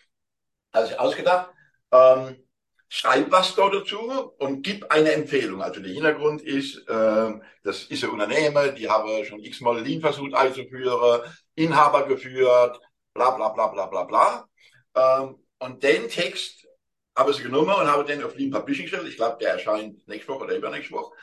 sich 0.86 1.00
ausgedacht, 1.00 1.52
ähm, 1.92 2.48
schreib 2.90 3.32
was 3.32 3.56
da 3.56 3.70
dazu 3.70 4.00
und 4.38 4.64
gib 4.64 4.92
eine 4.92 5.14
Empfehlung. 5.14 5.62
Also 5.62 5.82
der 5.82 5.94
Hintergrund 5.94 6.42
ist, 6.42 6.78
äh, 6.88 7.32
das 7.64 7.84
ist 7.86 8.04
ein 8.04 8.10
Unternehmen, 8.10 8.76
die 8.76 8.90
haben 8.90 9.24
schon 9.26 9.44
x-mal 9.44 9.80
Lean 9.82 10.02
versucht 10.02 10.34
einzuführen, 10.34 11.22
Inhaber 11.56 12.08
geführt, 12.08 12.80
bla 13.14 13.32
bla 13.32 13.50
bla 13.50 13.68
bla 13.68 13.86
bla 13.86 14.04
bla. 14.04 14.48
Ähm, 14.96 15.38
und 15.60 15.84
den 15.84 16.10
Text 16.10 16.68
habe 17.16 17.34
sie 17.34 17.44
genommen 17.44 17.76
und 17.76 17.88
habe 17.88 18.06
den 18.06 18.24
auf 18.24 18.36
Lean 18.36 18.52
Publishing 18.52 18.86
gestellt. 18.86 19.08
Ich 19.08 19.18
glaube, 19.18 19.38
der 19.40 19.54
erscheint 19.54 20.08
nächste 20.08 20.34
Woche 20.34 20.46
oder 20.46 20.56
übernächste 20.56 20.94
Woche. 20.94 21.14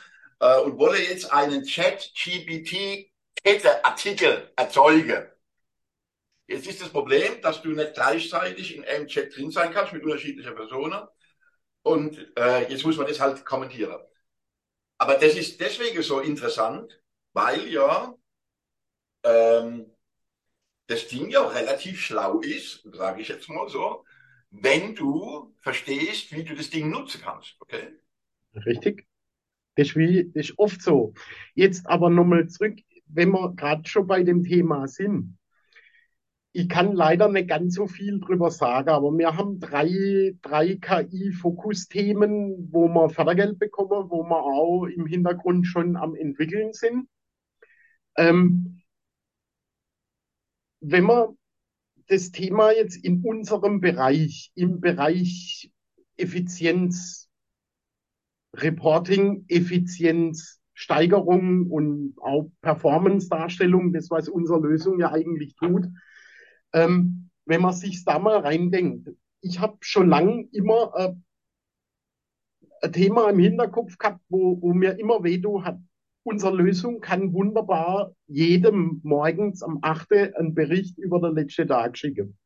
Äh, 0.40 0.58
und 0.60 0.78
wolle 0.78 0.98
jetzt 0.98 1.32
einen 1.32 1.64
Chat-GPT-Kette-Artikel 1.64 4.52
erzeugen. 4.56 5.26
Jetzt 6.48 6.66
ist 6.66 6.80
das 6.80 6.88
Problem, 6.88 7.42
dass 7.42 7.60
du 7.60 7.68
nicht 7.70 7.92
gleichzeitig 7.92 8.74
in 8.74 8.84
einem 8.84 9.06
Chat 9.06 9.36
drin 9.36 9.50
sein 9.50 9.70
kannst 9.70 9.92
mit 9.92 10.02
unterschiedlichen 10.02 10.54
Personen. 10.54 11.06
Und 11.82 12.32
äh, 12.38 12.70
jetzt 12.70 12.84
muss 12.84 12.96
man 12.96 13.06
das 13.06 13.20
halt 13.20 13.44
kommentieren. 13.44 14.00
Aber 14.96 15.14
das 15.14 15.34
ist 15.34 15.60
deswegen 15.60 16.02
so 16.02 16.20
interessant, 16.20 17.00
weil 17.34 17.68
ja 17.68 18.14
ähm, 19.24 19.92
das 20.86 21.06
Ding 21.08 21.28
ja 21.28 21.46
relativ 21.46 22.00
schlau 22.00 22.40
ist, 22.40 22.82
sage 22.92 23.20
ich 23.20 23.28
jetzt 23.28 23.48
mal 23.50 23.68
so, 23.68 24.04
wenn 24.50 24.94
du 24.94 25.54
verstehst, 25.60 26.32
wie 26.32 26.44
du 26.44 26.54
das 26.54 26.70
Ding 26.70 26.90
nutzen 26.90 27.20
kannst. 27.22 27.56
Okay? 27.60 27.88
Richtig. 28.64 29.06
Ist, 29.76 29.94
das 29.94 30.48
ist 30.48 30.58
oft 30.58 30.80
so. 30.80 31.12
Jetzt 31.54 31.86
aber 31.86 32.08
nochmal 32.08 32.48
zurück, 32.48 32.78
wenn 33.06 33.30
wir 33.30 33.54
gerade 33.54 33.86
schon 33.86 34.06
bei 34.06 34.22
dem 34.22 34.42
Thema 34.42 34.88
sind 34.88 35.37
ich 36.52 36.68
kann 36.68 36.92
leider 36.92 37.28
nicht 37.28 37.48
ganz 37.48 37.74
so 37.74 37.86
viel 37.86 38.20
drüber 38.20 38.50
sagen, 38.50 38.88
aber 38.88 39.16
wir 39.16 39.36
haben 39.36 39.60
drei, 39.60 40.34
drei 40.42 40.76
KI-Fokusthemen, 40.76 42.72
wo 42.72 42.88
wir 42.88 43.10
Fördergeld 43.10 43.58
bekommen, 43.58 44.10
wo 44.10 44.22
wir 44.24 44.42
auch 44.42 44.86
im 44.86 45.06
Hintergrund 45.06 45.66
schon 45.66 45.96
am 45.96 46.14
entwickeln 46.14 46.72
sind. 46.72 47.08
Ähm, 48.16 48.82
wenn 50.80 51.04
man 51.04 51.36
das 52.08 52.30
Thema 52.30 52.72
jetzt 52.72 52.96
in 52.96 53.22
unserem 53.22 53.80
Bereich, 53.80 54.50
im 54.54 54.80
Bereich 54.80 55.70
Effizienz, 56.16 57.28
Reporting, 58.54 59.44
Effizienz, 59.48 60.60
Steigerung 60.72 61.70
und 61.70 62.14
auch 62.20 62.50
Performance-Darstellung, 62.62 63.92
das 63.92 64.10
was 64.10 64.28
unsere 64.28 64.60
Lösung 64.60 64.98
ja 64.98 65.12
eigentlich 65.12 65.54
tut, 65.56 65.86
ähm, 66.72 67.30
wenn 67.44 67.62
man 67.62 67.72
sich 67.72 68.04
da 68.04 68.18
mal 68.18 68.38
reindenkt, 68.38 69.10
ich 69.40 69.60
habe 69.60 69.76
schon 69.80 70.08
lange 70.08 70.48
immer 70.52 70.92
äh, 70.96 71.14
ein 72.82 72.92
Thema 72.92 73.30
im 73.30 73.38
Hinterkopf 73.38 73.96
gehabt, 73.98 74.20
wo, 74.28 74.60
wo 74.60 74.72
mir 74.72 74.98
immer 74.98 75.22
wehtun 75.22 75.64
hat. 75.64 75.78
Unsere 76.24 76.54
Lösung 76.54 77.00
kann 77.00 77.32
wunderbar 77.32 78.12
jedem 78.26 79.00
morgens 79.02 79.62
am 79.62 79.78
8. 79.82 80.12
einen 80.36 80.54
Bericht 80.54 80.98
über 80.98 81.20
den 81.20 81.34
letzten 81.34 81.68
Tag 81.68 81.96
schicken. 81.96 82.38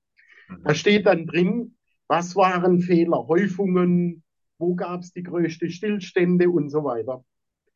Mhm. 0.48 0.62
Da 0.64 0.74
steht 0.74 1.06
dann 1.06 1.26
drin, 1.26 1.76
was 2.06 2.36
waren 2.36 2.80
Fehler, 2.80 3.26
Häufungen, 3.26 4.22
wo 4.58 4.74
gab 4.74 5.00
es 5.00 5.12
die 5.12 5.22
größten 5.22 5.70
Stillstände 5.70 6.48
und 6.48 6.70
so 6.70 6.84
weiter. 6.84 7.24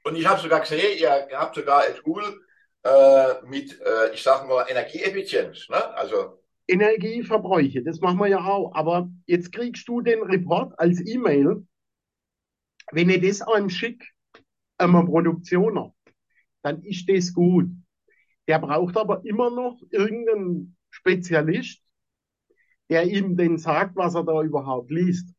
Und 0.04 0.14
ich 0.14 0.28
habe 0.28 0.40
sogar 0.40 0.61
gesehen, 0.61 0.98
ihr 1.00 1.28
habt 1.32 1.56
sogar 1.56 1.82
ein 1.82 1.94
Tool, 1.96 2.22
äh, 2.82 3.46
mit, 3.46 3.80
äh, 3.80 4.14
ich 4.14 4.22
sage 4.22 4.46
mal, 4.46 4.66
Energieeffizienz. 4.68 5.68
Ne? 5.68 5.94
Also 5.94 6.40
Energieverbräuche, 6.68 7.82
das 7.82 8.00
machen 8.00 8.18
wir 8.18 8.28
ja 8.28 8.44
auch. 8.44 8.74
Aber 8.74 9.08
jetzt 9.26 9.52
kriegst 9.52 9.88
du 9.88 10.00
den 10.00 10.22
Report 10.22 10.78
als 10.78 11.04
E-Mail. 11.06 11.66
Wenn 12.92 13.10
ich 13.10 13.20
das 13.20 13.42
einem 13.42 13.70
schicke, 13.70 14.06
einem 14.78 15.06
Produktioner, 15.06 15.94
dann 16.62 16.82
ist 16.82 17.08
das 17.08 17.32
gut. 17.32 17.68
Der 18.48 18.58
braucht 18.58 18.96
aber 18.96 19.24
immer 19.24 19.50
noch 19.50 19.80
irgendeinen 19.90 20.76
Spezialist, 20.90 21.82
der 22.88 23.04
ihm 23.04 23.36
den 23.36 23.58
sagt, 23.58 23.96
was 23.96 24.14
er 24.14 24.24
da 24.24 24.42
überhaupt 24.42 24.90
liest. 24.90 25.34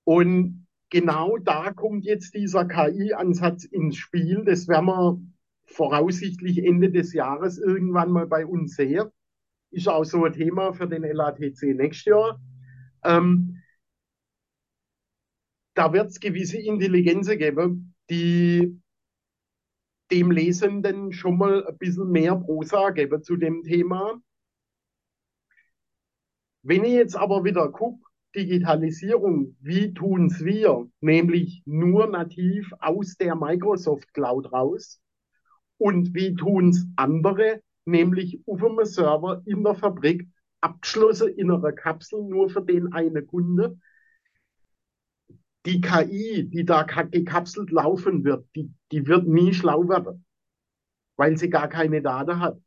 Und 0.03 0.67
genau 0.91 1.37
da 1.37 1.71
kommt 1.73 2.05
jetzt 2.05 2.35
dieser 2.35 2.65
KI-Ansatz 2.65 3.63
ins 3.63 3.97
Spiel. 3.97 4.43
Das 4.45 4.67
werden 4.67 4.85
wir 4.85 5.19
voraussichtlich 5.65 6.63
Ende 6.63 6.91
des 6.91 7.13
Jahres 7.13 7.57
irgendwann 7.57 8.11
mal 8.11 8.27
bei 8.27 8.45
uns 8.45 8.75
sehen. 8.75 9.09
Ist 9.71 9.87
auch 9.87 10.03
so 10.03 10.25
ein 10.25 10.33
Thema 10.33 10.73
für 10.73 10.87
den 10.87 11.01
LATC 11.03 11.75
nächstes 11.75 12.05
Jahr. 12.05 12.39
Ähm, 13.03 13.63
da 15.73 15.93
wird 15.93 16.09
es 16.09 16.19
gewisse 16.19 16.57
Intelligenzen 16.57 17.39
geben, 17.39 17.95
die 18.09 18.77
dem 20.11 20.29
Lesenden 20.29 21.13
schon 21.13 21.37
mal 21.37 21.65
ein 21.65 21.77
bisschen 21.77 22.11
mehr 22.11 22.35
Prosa 22.35 22.89
geben 22.89 23.23
zu 23.23 23.37
dem 23.37 23.63
Thema. 23.63 24.21
Wenn 26.63 26.83
ich 26.83 26.91
jetzt 26.91 27.15
aber 27.15 27.45
wieder 27.45 27.71
gucke, 27.71 28.00
Digitalisierung, 28.35 29.55
wie 29.59 29.93
tun 29.93 30.27
es 30.27 30.43
wir? 30.43 30.89
Nämlich 31.01 31.63
nur 31.65 32.07
nativ 32.07 32.71
aus 32.79 33.15
der 33.17 33.35
Microsoft 33.35 34.13
Cloud 34.13 34.51
raus. 34.51 35.01
Und 35.77 36.13
wie 36.13 36.35
tun 36.35 36.69
es 36.69 36.87
andere? 36.95 37.61
Nämlich 37.85 38.39
auf 38.45 38.63
einem 38.63 38.85
Server 38.85 39.41
in 39.45 39.63
der 39.63 39.75
Fabrik, 39.75 40.27
abgeschlossen 40.61 41.29
in 41.29 41.51
einer 41.51 41.71
Kapsel, 41.71 42.23
nur 42.23 42.49
für 42.49 42.61
den 42.61 42.93
einen 42.93 43.25
Kunde. 43.25 43.77
Die 45.65 45.81
KI, 45.81 46.47
die 46.49 46.65
da 46.65 46.83
gekapselt 46.83 47.71
laufen 47.71 48.23
wird, 48.23 48.47
die, 48.55 48.71
die 48.91 49.07
wird 49.07 49.27
nie 49.27 49.53
schlau 49.53 49.87
werden, 49.89 50.25
weil 51.17 51.37
sie 51.37 51.49
gar 51.49 51.67
keine 51.67 52.01
Daten 52.01 52.39
hat. 52.39 52.59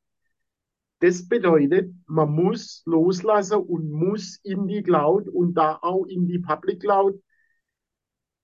Das 1.00 1.28
bedeutet, 1.28 1.92
man 2.06 2.30
muss 2.30 2.82
loslassen 2.86 3.58
und 3.58 3.90
muss 3.90 4.38
in 4.42 4.66
die 4.66 4.82
Cloud 4.82 5.28
und 5.28 5.54
da 5.54 5.78
auch 5.82 6.04
in 6.06 6.26
die 6.26 6.38
Public 6.38 6.80
Cloud. 6.80 7.20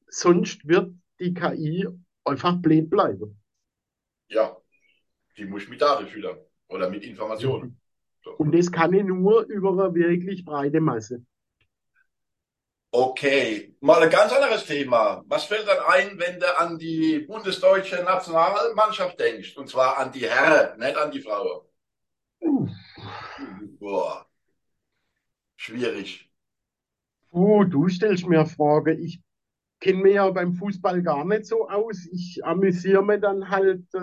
Sonst 0.08 0.66
wird 0.66 0.92
die 1.20 1.32
KI 1.32 1.86
einfach 2.24 2.56
blöd 2.56 2.90
bleiben. 2.90 3.40
Ja, 4.28 4.56
die 5.36 5.44
muss 5.44 5.68
mit 5.68 5.80
Daten 5.80 6.06
füttern 6.06 6.38
oder 6.68 6.90
mit 6.90 7.04
Informationen. 7.04 7.80
So. 8.22 8.32
Und 8.32 8.54
das 8.54 8.70
kann 8.70 8.92
ich 8.92 9.04
nur 9.04 9.44
über 9.46 9.70
eine 9.70 9.94
wirklich 9.94 10.44
breite 10.44 10.80
Masse. 10.80 11.24
Okay, 12.92 13.76
mal 13.80 14.02
ein 14.02 14.10
ganz 14.10 14.32
anderes 14.32 14.66
Thema. 14.66 15.22
Was 15.26 15.44
fällt 15.44 15.68
dann 15.68 15.78
ein, 15.86 16.18
wenn 16.18 16.40
du 16.40 16.58
an 16.58 16.76
die 16.76 17.20
bundesdeutsche 17.20 18.02
Nationalmannschaft 18.02 19.18
denkst? 19.20 19.56
Und 19.56 19.68
zwar 19.68 19.98
an 19.98 20.10
die 20.10 20.28
Herren, 20.28 20.78
nicht 20.78 20.96
an 20.96 21.12
die 21.12 21.20
Frauen. 21.20 21.62
Boah. 23.80 24.26
Schwierig. 25.56 26.30
Uh, 27.32 27.64
du 27.64 27.88
stellst 27.88 28.26
mir 28.26 28.46
Frage. 28.46 28.94
Ich 28.94 29.22
kenne 29.80 30.02
mich 30.02 30.14
ja 30.14 30.30
beim 30.30 30.54
Fußball 30.54 31.02
gar 31.02 31.24
nicht 31.24 31.46
so 31.46 31.68
aus. 31.68 32.06
Ich 32.12 32.44
amüsiere 32.44 33.04
mich 33.04 33.20
dann 33.20 33.50
halt, 33.50 33.82
äh, 33.94 34.00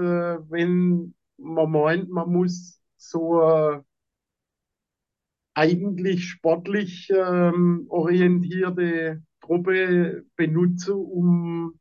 wenn 0.50 1.14
man 1.38 1.72
meint, 1.72 2.10
man 2.10 2.32
muss 2.32 2.82
so 2.98 3.42
äh, 3.42 3.82
eigentlich 5.54 6.30
sportlich 6.30 7.10
ähm, 7.10 7.86
orientierte 7.90 9.24
Truppe 9.42 10.26
benutzen, 10.36 10.94
um 10.94 11.80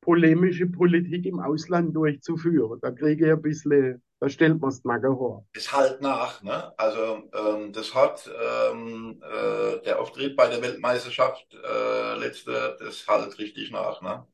polemische 0.00 0.66
Politik 0.66 1.26
im 1.26 1.40
Ausland 1.40 1.96
durchzuführen. 1.96 2.78
Da 2.80 2.90
kriege 2.90 3.26
ich 3.26 3.32
ein 3.32 3.42
bisschen 3.42 4.02
Da 4.24 4.30
stellt 4.30 4.58
man 4.58 4.70
es 4.70 4.82
Nacken 4.84 5.16
hoch. 5.18 5.44
Das 5.52 5.70
halt 5.70 6.00
nach, 6.00 6.42
ne? 6.42 6.72
Also 6.78 7.28
ähm, 7.34 7.74
das 7.74 7.94
hat 7.94 8.26
ähm, 8.26 9.22
äh, 9.22 9.82
der 9.82 10.00
Auftritt 10.00 10.34
bei 10.34 10.48
der 10.48 10.62
Weltmeisterschaft 10.62 11.46
äh, 11.52 12.14
letzte, 12.14 12.74
das 12.80 13.06
halt 13.06 13.38
richtig 13.38 13.70
nach, 13.70 14.00
ne? 14.00 14.26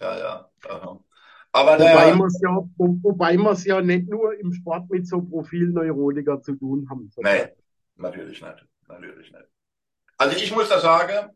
Ja, 0.00 0.18
ja. 0.18 0.50
Aha. 0.70 1.04
Aber 1.52 1.78
wobei 1.78 2.14
man 2.14 2.30
ja, 2.40 2.66
wo, 2.78 2.98
wobei 3.02 3.36
wir 3.36 3.50
es 3.50 3.66
ja 3.66 3.82
nicht 3.82 4.08
nur 4.08 4.40
im 4.40 4.54
Sport 4.54 4.88
mit 4.88 5.06
so 5.06 5.20
Profilneurotiker 5.20 6.40
zu 6.40 6.54
tun 6.54 6.88
haben. 6.88 7.12
Nee, 7.18 7.48
natürlich 7.96 8.40
nicht. 8.40 8.66
Natürlich 8.88 9.32
nicht. 9.32 9.48
Also 10.16 10.34
ich 10.34 10.50
muss 10.50 10.70
da 10.70 10.80
sagen, 10.80 11.28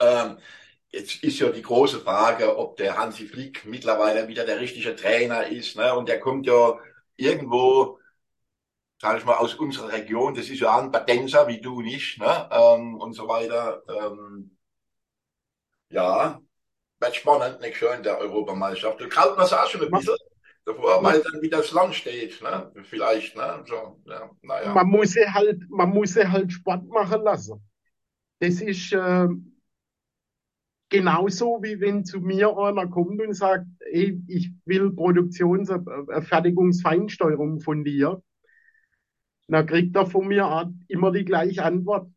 ähm, 0.00 0.36
jetzt 0.92 1.24
ist 1.24 1.38
ja 1.40 1.48
die 1.48 1.62
große 1.62 2.00
Frage, 2.00 2.56
ob 2.56 2.76
der 2.76 2.96
Hansi 2.96 3.26
Flick 3.26 3.64
mittlerweile 3.64 4.28
wieder 4.28 4.44
der 4.44 4.60
richtige 4.60 4.94
Trainer 4.94 5.46
ist. 5.46 5.76
Ne? 5.76 5.94
Und 5.94 6.08
der 6.08 6.20
kommt 6.20 6.46
ja 6.46 6.78
irgendwo, 7.16 7.98
sage 9.00 9.18
ich 9.18 9.24
mal, 9.24 9.36
aus 9.36 9.54
unserer 9.54 9.92
Region. 9.92 10.34
Das 10.34 10.48
ist 10.48 10.60
ja 10.60 10.78
ein 10.78 10.90
Badenser 10.90 11.48
wie 11.48 11.60
du 11.60 11.80
nicht. 11.80 12.18
Ne? 12.20 12.48
Ähm, 12.50 12.96
und 12.96 13.14
so 13.14 13.26
weiter. 13.26 13.82
Ähm, 13.88 14.56
ja, 15.88 16.40
wird 17.00 17.16
spannend, 17.16 17.60
nicht 17.60 17.76
schön, 17.76 18.02
der 18.02 18.18
Europameisterschaft. 18.18 19.00
Du 19.00 19.08
kraut 19.08 19.36
man 19.36 19.46
es 19.46 19.52
auch 19.52 19.66
schon 19.66 19.82
ein 19.82 19.90
bisschen 19.90 20.16
davor, 20.64 21.02
weil 21.02 21.20
dann 21.20 21.42
wieder 21.42 21.58
das 21.58 21.72
Land 21.72 21.94
steht, 21.94 22.40
ne? 22.40 22.72
Vielleicht, 22.84 23.36
ne? 23.36 23.64
So, 23.66 24.00
ja, 24.06 24.30
naja. 24.42 24.72
Man 24.72 24.86
muss 24.86 25.10
sie 25.10 25.26
halt, 25.26 25.68
man 25.68 25.90
muss 25.90 26.14
sie 26.14 26.26
halt 26.26 26.52
Sport 26.52 26.86
machen 26.86 27.22
lassen. 27.22 27.60
Das 28.38 28.60
ist 28.60 28.92
äh, 28.92 29.28
genauso 30.92 31.58
wie 31.62 31.80
wenn 31.80 32.04
zu 32.04 32.20
mir 32.20 32.56
einer 32.56 32.86
kommt 32.86 33.20
und 33.20 33.34
sagt, 33.34 33.66
ey, 33.80 34.22
ich 34.28 34.52
will 34.66 34.90
Produktions-, 34.90 35.72
Fertigungsfeinsteuerung 36.28 37.60
von 37.60 37.82
dir. 37.82 38.22
Dann 39.48 39.66
kriegt 39.66 39.96
er 39.96 40.06
von 40.06 40.28
mir 40.28 40.72
immer 40.88 41.10
die 41.10 41.24
gleiche 41.24 41.64
Antwort. 41.64 42.10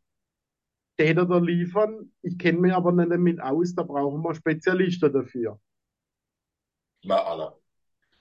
Täter 0.96 1.26
da 1.26 1.38
liefern. 1.38 2.12
Ich 2.22 2.38
kenne 2.38 2.60
mich 2.60 2.72
aber 2.72 2.92
nicht 2.92 3.10
damit 3.10 3.40
aus, 3.40 3.74
da 3.74 3.82
brauchen 3.82 4.22
wir 4.22 4.34
Spezialisten 4.34 5.12
dafür. 5.12 5.58
Na, 7.04 7.16
alle. 7.16 7.52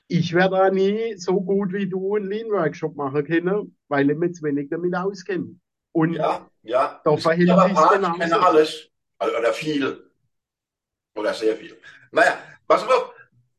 Ich 0.07 0.33
werde 0.33 0.55
da 0.55 0.69
nie 0.69 1.15
so 1.17 1.41
gut 1.41 1.73
wie 1.73 1.87
du 1.87 2.15
einen 2.15 2.27
Lean-Workshop 2.27 2.95
machen 2.95 3.23
können, 3.25 3.77
weil 3.87 4.09
ich 4.09 4.17
mich 4.17 4.35
zu 4.35 4.43
wenig 4.43 4.69
damit 4.69 4.93
auskenne. 4.95 5.55
Und 5.91 6.13
ja, 6.13 6.49
ja. 6.63 7.01
da 7.03 7.17
verhält 7.17 7.47
sich 7.47 7.89
genau. 7.93 8.13
Ich 8.13 8.19
kenne 8.19 8.39
alles. 8.39 8.89
Oder 9.19 9.53
viel. 9.53 10.04
Oder 11.15 11.33
sehr 11.33 11.55
viel. 11.57 11.79
Naja, 12.11 12.37
pass 12.67 12.83
auf. 12.83 13.13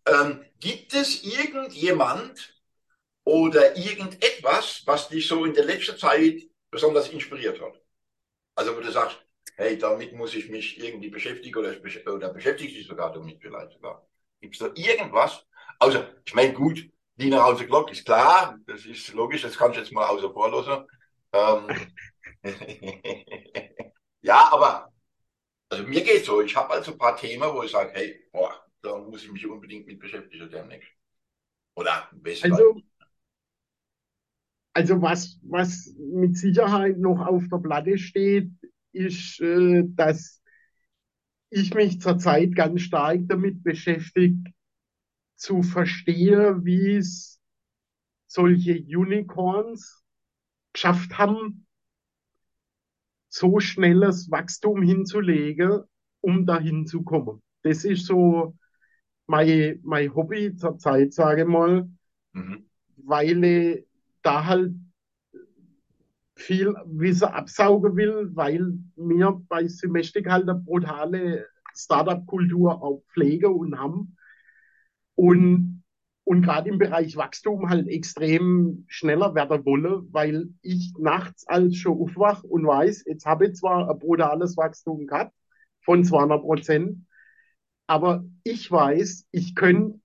Ähm, 0.06 0.44
gibt 0.60 0.94
es 0.94 1.24
irgendjemand 1.24 2.54
oder 3.24 3.76
irgendetwas, 3.76 4.82
was 4.86 5.08
dich 5.08 5.26
so 5.26 5.44
in 5.44 5.54
der 5.54 5.64
letzten 5.64 5.98
Zeit 5.98 6.42
besonders 6.70 7.08
inspiriert 7.08 7.60
hat? 7.60 7.80
Also 8.56 8.76
wo 8.76 8.80
du 8.80 8.90
sagst, 8.90 9.18
hey, 9.56 9.78
damit 9.78 10.12
muss 10.14 10.34
ich 10.34 10.48
mich 10.50 10.78
irgendwie 10.82 11.10
beschäftigen 11.10 11.58
oder, 11.58 11.76
oder 12.12 12.32
beschäftige 12.32 12.72
dich 12.72 12.86
sogar 12.86 13.12
damit 13.12 13.40
vielleicht 13.40 13.72
sogar. 13.72 14.06
Gibt 14.40 14.54
es 14.54 14.60
da 14.60 14.70
irgendwas? 14.74 15.44
Also, 15.78 16.04
ich 16.24 16.34
meine, 16.34 16.52
gut, 16.54 16.88
Diener 17.16 17.44
aus 17.46 17.58
der 17.58 17.66
Glock 17.66 17.90
ist 17.92 18.04
klar, 18.04 18.58
das 18.66 18.84
ist 18.86 19.12
logisch, 19.14 19.42
das 19.42 19.56
kannst 19.56 19.76
du 19.76 19.80
jetzt 19.80 19.92
mal 19.92 20.06
außer 20.06 20.32
vor 20.32 20.50
lassen. 20.50 20.86
Ähm, 21.32 21.92
ja, 24.22 24.48
aber 24.52 24.92
also 25.68 25.84
mir 25.84 26.02
geht 26.02 26.24
so, 26.24 26.40
ich 26.40 26.54
habe 26.56 26.70
also 26.70 26.92
ein 26.92 26.98
paar 26.98 27.16
Themen, 27.16 27.52
wo 27.52 27.62
ich 27.62 27.70
sage, 27.70 27.90
hey, 27.94 28.20
boah, 28.32 28.54
da 28.82 28.98
muss 28.98 29.24
ich 29.24 29.32
mich 29.32 29.46
unbedingt 29.46 29.86
mit 29.86 29.98
beschäftigen 29.98 30.50
demnächst. 30.50 30.88
Oder 31.74 32.08
weshalb? 32.12 32.52
Also, 32.52 32.82
also 34.74 35.02
was, 35.02 35.38
was 35.42 35.94
mit 35.98 36.36
Sicherheit 36.36 36.98
noch 36.98 37.20
auf 37.26 37.44
der 37.50 37.58
Platte 37.58 37.98
steht, 37.98 38.50
ist, 38.92 39.40
äh, 39.40 39.82
dass 39.84 40.42
ich 41.50 41.74
mich 41.74 42.00
zurzeit 42.00 42.54
ganz 42.54 42.82
stark 42.82 43.20
damit 43.28 43.62
beschäftige, 43.62 44.52
zu 45.36 45.62
verstehen, 45.62 46.64
wie 46.64 46.96
es 46.96 47.40
solche 48.26 48.74
Unicorns 48.74 50.04
geschafft 50.72 51.18
haben, 51.18 51.66
so 53.36 53.60
schnelles 53.60 54.30
Wachstum 54.30 54.82
hinzulegen, 54.82 55.82
um 56.20 56.46
dahin 56.46 56.86
zu 56.86 57.02
kommen. 57.02 57.42
Das 57.62 57.84
ist 57.84 58.06
so 58.06 58.56
mein, 59.26 59.80
mein 59.82 60.14
Hobby 60.14 60.54
zurzeit, 60.56 61.12
sage 61.12 61.42
ich 61.42 61.48
mal, 61.48 61.88
mhm. 62.32 62.66
weil 62.96 63.44
ich 63.44 63.86
da 64.22 64.46
halt 64.46 64.74
viel 66.36 66.74
Wissen 66.86 67.28
absaugen 67.28 67.96
will, 67.96 68.30
weil 68.34 68.78
wir 68.96 69.42
bei 69.48 69.66
Semestik 69.66 70.28
halt 70.28 70.48
eine 70.48 70.58
brutale 70.58 71.46
Startup-Kultur 71.74 72.82
auch 72.82 73.02
pflegen 73.12 73.52
und 73.52 73.78
haben. 73.78 74.16
Und, 75.14 75.75
und 76.26 76.42
gerade 76.42 76.68
im 76.68 76.78
Bereich 76.78 77.16
Wachstum 77.16 77.70
halt 77.70 77.86
extrem 77.86 78.84
schneller 78.88 79.36
werden 79.36 79.64
wollen, 79.64 80.12
weil 80.12 80.48
ich 80.60 80.92
nachts 80.98 81.46
als 81.46 81.76
schon 81.76 82.00
aufwach 82.00 82.42
und 82.42 82.66
weiß, 82.66 83.04
jetzt 83.06 83.26
habe 83.26 83.46
ich 83.46 83.54
zwar 83.54 83.88
ein 83.88 83.98
brutales 84.00 84.56
Wachstum 84.56 85.06
gehabt 85.06 85.32
von 85.82 86.02
200 86.02 86.42
Prozent, 86.42 87.06
aber 87.86 88.24
ich 88.42 88.68
weiß, 88.72 89.28
ich 89.30 89.54
könnte 89.54 90.00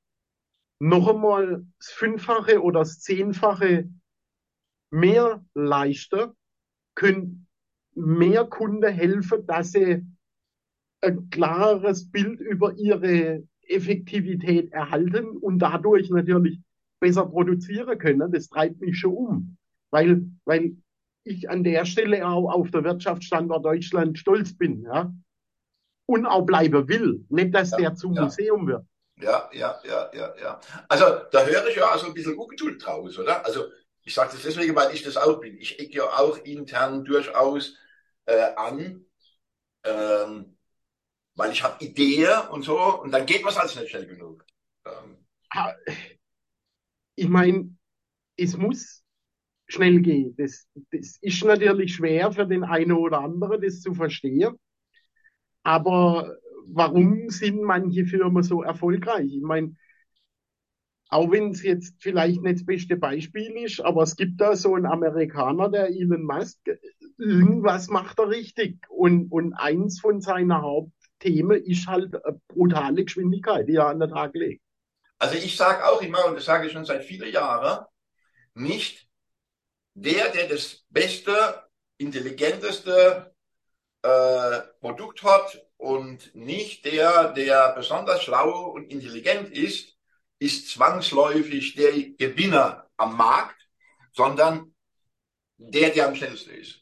noch 0.78 1.08
einmal 1.08 1.66
das 1.80 1.90
Fünffache 1.90 2.62
oder 2.62 2.82
das 2.82 3.00
Zehnfache 3.00 3.90
mehr 4.92 5.44
leisten, 5.56 6.34
können 6.94 7.48
mehr 7.96 8.46
Kunden 8.46 8.94
helfen, 8.94 9.48
dass 9.48 9.72
sie 9.72 10.06
ein 11.02 11.32
klares 11.32 12.12
Bild 12.12 12.42
über 12.42 12.76
ihre 12.78 13.42
Effektivität 13.72 14.72
erhalten 14.72 15.38
und 15.38 15.60
dadurch 15.60 16.10
natürlich 16.10 16.60
besser 17.00 17.26
produzieren 17.26 17.98
können. 17.98 18.32
Das 18.32 18.50
treibt 18.50 18.80
mich 18.82 18.98
schon 18.98 19.14
um, 19.14 19.58
weil, 19.90 20.24
weil 20.46 20.76
ich 21.24 21.50
an 21.50 21.64
der 21.64 21.86
Stelle 21.86 22.28
auch 22.28 22.52
auf 22.52 22.72
der 22.72 22.84
Wirtschaftsstandort 22.84 23.66
Deutschland 23.66 24.18
stolz 24.18 24.56
bin, 24.56 24.84
ja. 24.84 25.14
Und 26.08 26.26
auch 26.26 26.46
bleiben 26.46 26.88
will. 26.88 27.26
Nicht, 27.30 27.54
dass 27.54 27.72
ja, 27.72 27.78
der 27.78 27.96
zum 27.96 28.14
ja. 28.14 28.24
Museum 28.24 28.68
wird. 28.68 28.86
Ja, 29.22 29.50
ja, 29.54 29.80
ja, 29.84 30.12
ja, 30.14 30.34
ja. 30.42 30.60
Also 30.90 31.06
da 31.32 31.46
höre 31.46 31.68
ich 31.68 31.76
ja 31.76 31.90
also 31.90 32.08
ein 32.08 32.14
bisschen 32.14 32.38
ungeduld 32.38 32.86
draus, 32.86 33.18
oder? 33.18 33.46
Also 33.46 33.66
ich 34.04 34.14
sage 34.14 34.32
das 34.34 34.42
deswegen, 34.42 34.76
weil 34.76 34.94
ich 34.94 35.04
das 35.04 35.16
auch 35.16 35.40
bin. 35.40 35.58
Ich 35.58 35.80
ecke 35.80 35.98
ja 35.98 36.04
auch 36.04 36.38
intern 36.44 37.06
durchaus 37.06 37.78
äh, 38.26 38.54
an, 38.56 39.06
ähm, 39.84 40.58
weil 41.36 41.52
ich 41.52 41.64
habe 41.64 41.84
Ideen 41.84 42.48
und 42.52 42.64
so 42.64 43.02
und 43.02 43.12
dann 43.12 43.26
geht 43.26 43.44
man 43.44 43.54
es 43.54 43.76
nicht 43.76 43.90
schnell 43.90 44.08
genug. 44.08 44.46
Ähm. 44.86 45.18
Ich 47.16 47.28
meine, 47.28 47.76
es 48.38 48.58
muss 48.58 49.04
schnell 49.68 50.02
gehen. 50.02 50.36
Das, 50.38 50.68
das 50.92 51.18
ist 51.22 51.44
natürlich 51.44 51.96
schwer 51.96 52.32
für 52.32 52.46
den 52.46 52.64
einen 52.64 52.94
oder 52.94 53.20
anderen, 53.20 53.62
das 53.62 53.82
zu 53.82 53.94
verstehen. 53.94 54.56
Aber 55.64 56.36
warum 56.68 57.30
sind 57.30 57.62
manche 57.62 58.06
Firmen 58.06 58.44
so 58.44 58.64
erfolgreich? 58.64 59.32
Ich 59.32 59.42
meine, 59.42 59.76
auch 61.10 61.30
wenn 61.30 61.50
es 61.50 61.62
jetzt 61.62 61.96
vielleicht 62.00 62.42
nicht 62.42 62.60
das 62.60 62.66
beste 62.66 62.96
Beispiel 62.96 63.52
ist, 63.64 63.82
aber 63.82 64.04
es 64.04 64.16
gibt 64.16 64.40
da 64.40 64.56
so 64.56 64.76
einen 64.76 64.86
Amerikaner, 64.86 65.70
der 65.70 65.90
Elon 65.90 66.24
Musk, 66.24 66.60
irgendwas 67.18 67.90
macht 67.90 68.18
er 68.20 68.30
richtig. 68.30 68.80
Und, 68.90 69.30
und 69.32 69.54
eins 69.54 70.00
von 70.00 70.22
seiner 70.22 70.64
Hauptthemen 71.22 71.64
ist 71.64 71.88
halt 71.88 72.16
brutale 72.48 73.04
Geschwindigkeit, 73.04 73.68
die 73.68 73.76
er 73.76 73.88
an 73.88 74.00
den 74.00 74.10
Tag 74.10 74.34
legt. 74.34 74.64
Also 75.20 75.36
ich 75.36 75.56
sage 75.56 75.86
auch 75.86 76.02
immer, 76.02 76.26
und 76.26 76.36
das 76.36 76.46
sage 76.46 76.66
ich 76.66 76.74
schon 76.74 76.86
seit 76.86 77.04
vielen 77.04 77.32
Jahren, 77.32 77.86
nicht 78.56 79.08
der, 79.94 80.30
der 80.30 80.48
das 80.48 80.84
beste, 80.90 81.64
intelligenteste 81.98 83.34
äh, 84.02 84.60
Produkt 84.80 85.22
hat 85.24 85.64
und 85.78 86.34
nicht 86.34 86.86
der, 86.86 87.34
der 87.34 87.74
besonders 87.76 88.24
schlau 88.24 88.72
und 88.72 88.92
intelligent 88.92 89.50
ist, 89.50 89.96
ist 90.40 90.70
zwangsläufig 90.70 91.76
der 91.76 91.92
Gewinner 91.92 92.90
am 92.98 93.16
Markt, 93.16 93.68
sondern 94.14 94.74
der, 95.58 95.92
der 95.92 96.08
am 96.08 96.16
schnellsten 96.16 96.52
ist. 96.52 96.80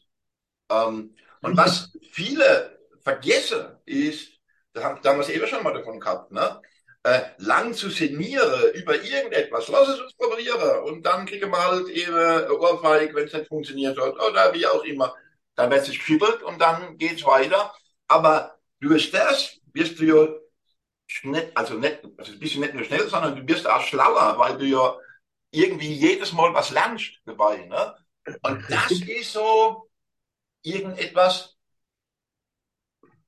Ähm, 0.70 1.14
und 1.42 1.56
was 1.56 1.92
viele 2.10 2.79
vergessen 3.02 3.76
ist, 3.84 4.32
da 4.72 4.82
haben, 4.84 5.00
da 5.02 5.10
haben 5.10 5.18
wir 5.18 5.22
es 5.22 5.30
eben 5.30 5.46
schon 5.46 5.62
mal 5.62 5.74
davon 5.74 6.00
gehabt, 6.00 6.32
ne? 6.32 6.60
Äh, 7.02 7.22
lang 7.38 7.72
zu 7.72 7.88
sinnieren 7.88 8.72
über 8.74 8.94
irgendetwas, 8.94 9.68
lass 9.68 9.88
es 9.88 10.00
uns 10.00 10.14
probieren 10.16 10.84
und 10.84 11.02
dann 11.06 11.24
kriegen 11.24 11.50
wir 11.50 11.58
halt 11.58 11.88
eben 11.88 12.50
Ohrfeig, 12.50 13.14
wenn 13.14 13.26
es 13.26 13.32
nicht 13.32 13.48
funktioniert 13.48 13.98
hat 13.98 14.14
oder 14.14 14.52
wie 14.52 14.66
auch 14.66 14.84
immer. 14.84 15.14
Dann 15.54 15.70
wird 15.70 15.82
es 15.88 15.94
geschüttelt 15.94 16.42
und 16.42 16.60
dann 16.60 16.98
geht's 16.98 17.24
weiter. 17.24 17.74
Aber 18.06 18.58
durch 18.80 19.10
das 19.10 19.58
wirst 19.72 19.98
du 19.98 20.04
ja 20.04 20.28
schnell, 21.06 21.50
also 21.54 21.74
nicht, 21.74 22.00
also 22.18 22.38
bist 22.38 22.54
du 22.54 22.60
nicht 22.60 22.74
nur 22.74 22.84
schnell, 22.84 23.08
sondern 23.08 23.34
du 23.36 23.42
bist 23.42 23.66
auch 23.66 23.80
schlauer, 23.82 24.38
weil 24.38 24.58
du 24.58 24.64
ja 24.66 24.96
irgendwie 25.50 25.92
jedes 25.94 26.32
Mal 26.32 26.54
was 26.54 26.70
lernst 26.70 27.12
dabei. 27.24 27.66
Ne? 27.66 27.96
Und 28.42 28.64
das 28.70 28.90
ist 28.92 29.32
so 29.32 29.88
irgendetwas, 30.62 31.56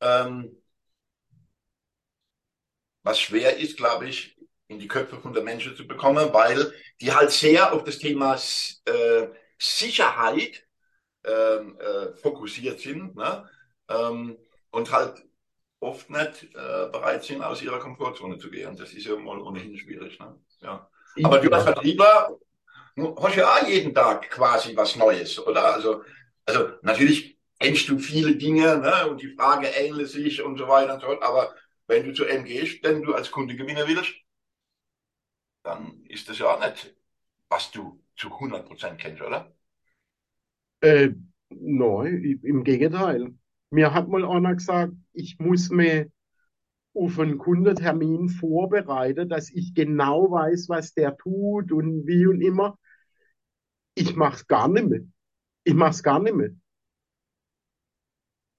ähm, 0.03 0.57
was 3.03 3.21
schwer 3.21 3.57
ist, 3.57 3.77
glaube 3.77 4.09
ich, 4.09 4.37
in 4.69 4.79
die 4.79 4.89
Köpfe 4.89 5.21
von 5.21 5.33
der 5.33 5.43
Menschen 5.43 5.77
zu 5.77 5.87
bekommen, 5.87 6.33
weil 6.33 6.73
die 7.01 7.13
halt 7.13 7.31
sehr 7.31 7.73
auf 7.73 7.85
das 7.85 7.99
Thema 7.99 8.35
äh, 8.35 9.29
Sicherheit 9.59 10.67
ähm, 11.25 11.79
äh, 11.79 12.17
fokussiert 12.17 12.81
sind 12.81 13.15
ne? 13.17 13.49
ähm, 13.89 14.39
und 14.71 14.91
halt 14.91 15.25
oft 15.81 16.09
nicht 16.11 16.45
äh, 16.55 16.89
bereit 16.91 17.25
sind, 17.25 17.43
aus 17.43 17.61
ihrer 17.63 17.81
Komfortzone 17.81 18.39
zu 18.39 18.51
gehen. 18.51 18.77
Das 18.77 18.93
ist 18.93 19.07
ja 19.07 19.17
mal 19.17 19.41
ohnehin 19.41 19.77
schwierig. 19.77 20.19
Ne? 20.19 20.39
Ja. 20.61 20.89
Aber 21.23 21.39
du 21.39 21.51
als 21.51 21.65
Vertriebler 21.65 22.39
hast 22.97 23.37
ja 23.37 23.49
auch 23.49 23.67
jeden 23.67 23.95
Tag 23.95 24.31
quasi 24.31 24.77
was 24.77 24.97
Neues, 24.97 25.39
oder? 25.45 25.75
Also, 25.75 26.03
also 26.47 26.71
natürlich 26.83 27.39
kennst 27.63 27.89
du 27.89 27.99
viele 27.99 28.37
Dinge 28.37 28.79
ne? 28.79 29.09
und 29.09 29.23
die 29.23 29.35
Frage 29.35 29.69
ähnelt 29.69 30.09
sich 30.09 30.43
und 30.43 30.59
so 30.59 30.67
weiter 30.67 30.95
und 30.95 31.01
so 31.01 31.07
fort, 31.07 31.23
aber 31.23 31.55
wenn 31.87 32.05
du 32.05 32.13
zu 32.13 32.25
M 32.25 32.45
gehst, 32.45 32.83
wenn 32.83 33.03
du 33.03 33.15
als 33.15 33.31
Kunde 33.31 33.55
gewinnen 33.55 33.87
willst, 33.87 34.15
dann 35.63 36.03
ist 36.09 36.29
das 36.29 36.39
ja 36.39 36.47
auch 36.47 36.61
nicht, 36.61 36.97
was 37.49 37.71
du 37.71 38.03
zu 38.17 38.29
100% 38.29 38.97
kennst, 38.97 39.23
oder? 39.23 39.55
Äh, 40.81 41.11
nein, 41.51 42.41
im 42.43 42.65
Gegenteil. 42.65 43.33
Mir 43.71 43.95
hat 43.95 44.09
mal 44.09 44.25
einer 44.25 44.55
gesagt, 44.55 44.95
ich 45.13 45.39
muss 45.39 45.71
mir 45.71 46.11
auf 46.95 47.19
einen 47.19 47.39
Kundentermin 47.39 48.29
vorbereiten, 48.29 49.29
dass 49.29 49.51
ich 49.51 49.73
genau 49.73 50.31
weiß, 50.31 50.69
was 50.69 50.95
der 50.95 51.17
tut 51.17 51.71
und 51.71 52.07
wie 52.07 52.27
und 52.27 52.41
immer. 52.41 52.77
Ich 53.95 54.17
mach's 54.17 54.47
gar 54.47 54.69
nicht 54.69 54.89
mehr. 54.89 55.03
Ich 55.65 55.75
mach's 55.75 56.03
gar 56.03 56.21
nicht 56.21 56.35
mehr. 56.35 56.51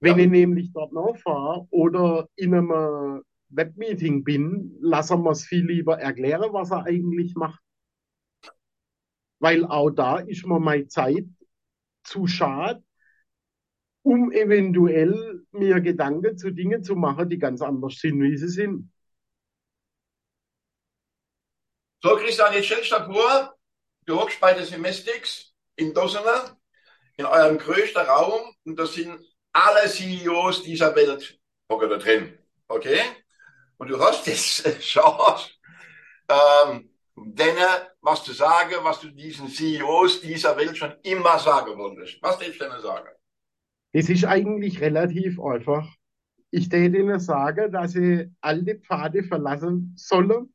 Wenn 0.04 0.18
ja. 0.18 0.24
ich 0.24 0.30
nämlich 0.30 0.70
dort 0.70 0.92
nachfahre 0.92 1.66
oder 1.70 2.28
in 2.36 2.54
einem 2.54 3.22
Webmeeting 3.48 4.22
bin, 4.22 4.76
lassen 4.82 5.22
wir 5.22 5.30
es 5.30 5.46
viel 5.46 5.64
lieber 5.64 5.98
erklären, 5.98 6.52
was 6.52 6.70
er 6.72 6.84
eigentlich 6.84 7.34
macht. 7.34 7.62
Weil 9.38 9.64
auch 9.64 9.88
da 9.88 10.18
ist 10.18 10.44
mir 10.44 10.60
meine 10.60 10.88
Zeit 10.88 11.24
zu 12.02 12.26
schade, 12.26 12.84
um 14.02 14.30
eventuell 14.30 15.46
mir 15.52 15.80
Gedanken 15.80 16.36
zu 16.36 16.50
Dingen 16.50 16.82
zu 16.82 16.96
machen, 16.96 17.30
die 17.30 17.38
ganz 17.38 17.62
anders 17.62 17.94
sind, 17.94 18.20
wie 18.20 18.36
sie 18.36 18.48
sind. 18.48 18.92
So, 22.02 22.14
Christian, 22.16 22.52
jetzt 22.52 22.66
stellst 22.66 22.92
du 22.92 23.10
vor, 23.10 23.54
du 24.04 24.20
hockst 24.20 24.38
bei 24.38 24.52
den 24.52 24.66
Semestics 24.66 25.54
in 25.76 25.94
Dossener, 25.94 26.58
in 27.16 27.24
eurem 27.24 27.56
größten 27.56 28.02
Raum, 28.02 28.54
und 28.64 28.78
da 28.78 28.84
sind 28.84 29.18
alle 29.54 29.88
CEOs 29.88 30.62
dieser 30.62 30.94
Welt 30.94 31.38
hocken 31.70 31.88
da 31.88 31.96
drin. 31.96 32.36
Okay? 32.68 33.00
Und 33.78 33.88
du 33.88 33.98
hast 33.98 34.26
jetzt 34.26 34.64
Chance, 34.80 35.50
ähm, 36.28 36.90
denen 37.16 37.68
was 38.02 38.24
zu 38.24 38.32
sagen, 38.32 38.74
was 38.82 39.00
du 39.00 39.08
diesen 39.08 39.48
CEOs 39.48 40.20
dieser 40.20 40.56
Welt 40.56 40.76
schon 40.76 40.92
immer 41.02 41.38
sagen 41.38 41.78
wolltest. 41.78 42.20
Was 42.22 42.40
willst 42.40 42.60
du 42.60 42.64
denen 42.64 42.80
sagen? 42.80 43.08
Es 43.92 44.10
ist 44.10 44.24
eigentlich 44.24 44.80
relativ 44.80 45.40
einfach. 45.40 45.88
Ich 46.50 46.68
täte 46.68 46.98
ihnen 46.98 47.20
sagen, 47.20 47.72
dass 47.72 47.92
sie 47.92 48.30
alte 48.40 48.76
Pfade 48.80 49.22
verlassen 49.22 49.94
sollen, 49.96 50.52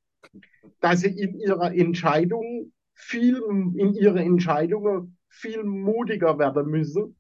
dass 0.81 1.01
sie 1.01 1.17
in 1.17 1.39
ihrer 1.39 1.73
Entscheidung 1.73 2.73
viel, 2.93 3.38
in 3.75 3.93
ihre 3.93 4.19
Entscheidungen 4.19 5.17
viel 5.29 5.63
mutiger 5.63 6.38
werden 6.38 6.67
müssen 6.67 7.15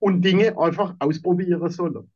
und 0.00 0.22
Dinge 0.22 0.58
einfach 0.58 0.96
ausprobieren 0.98 1.70
sollen. 1.70 2.10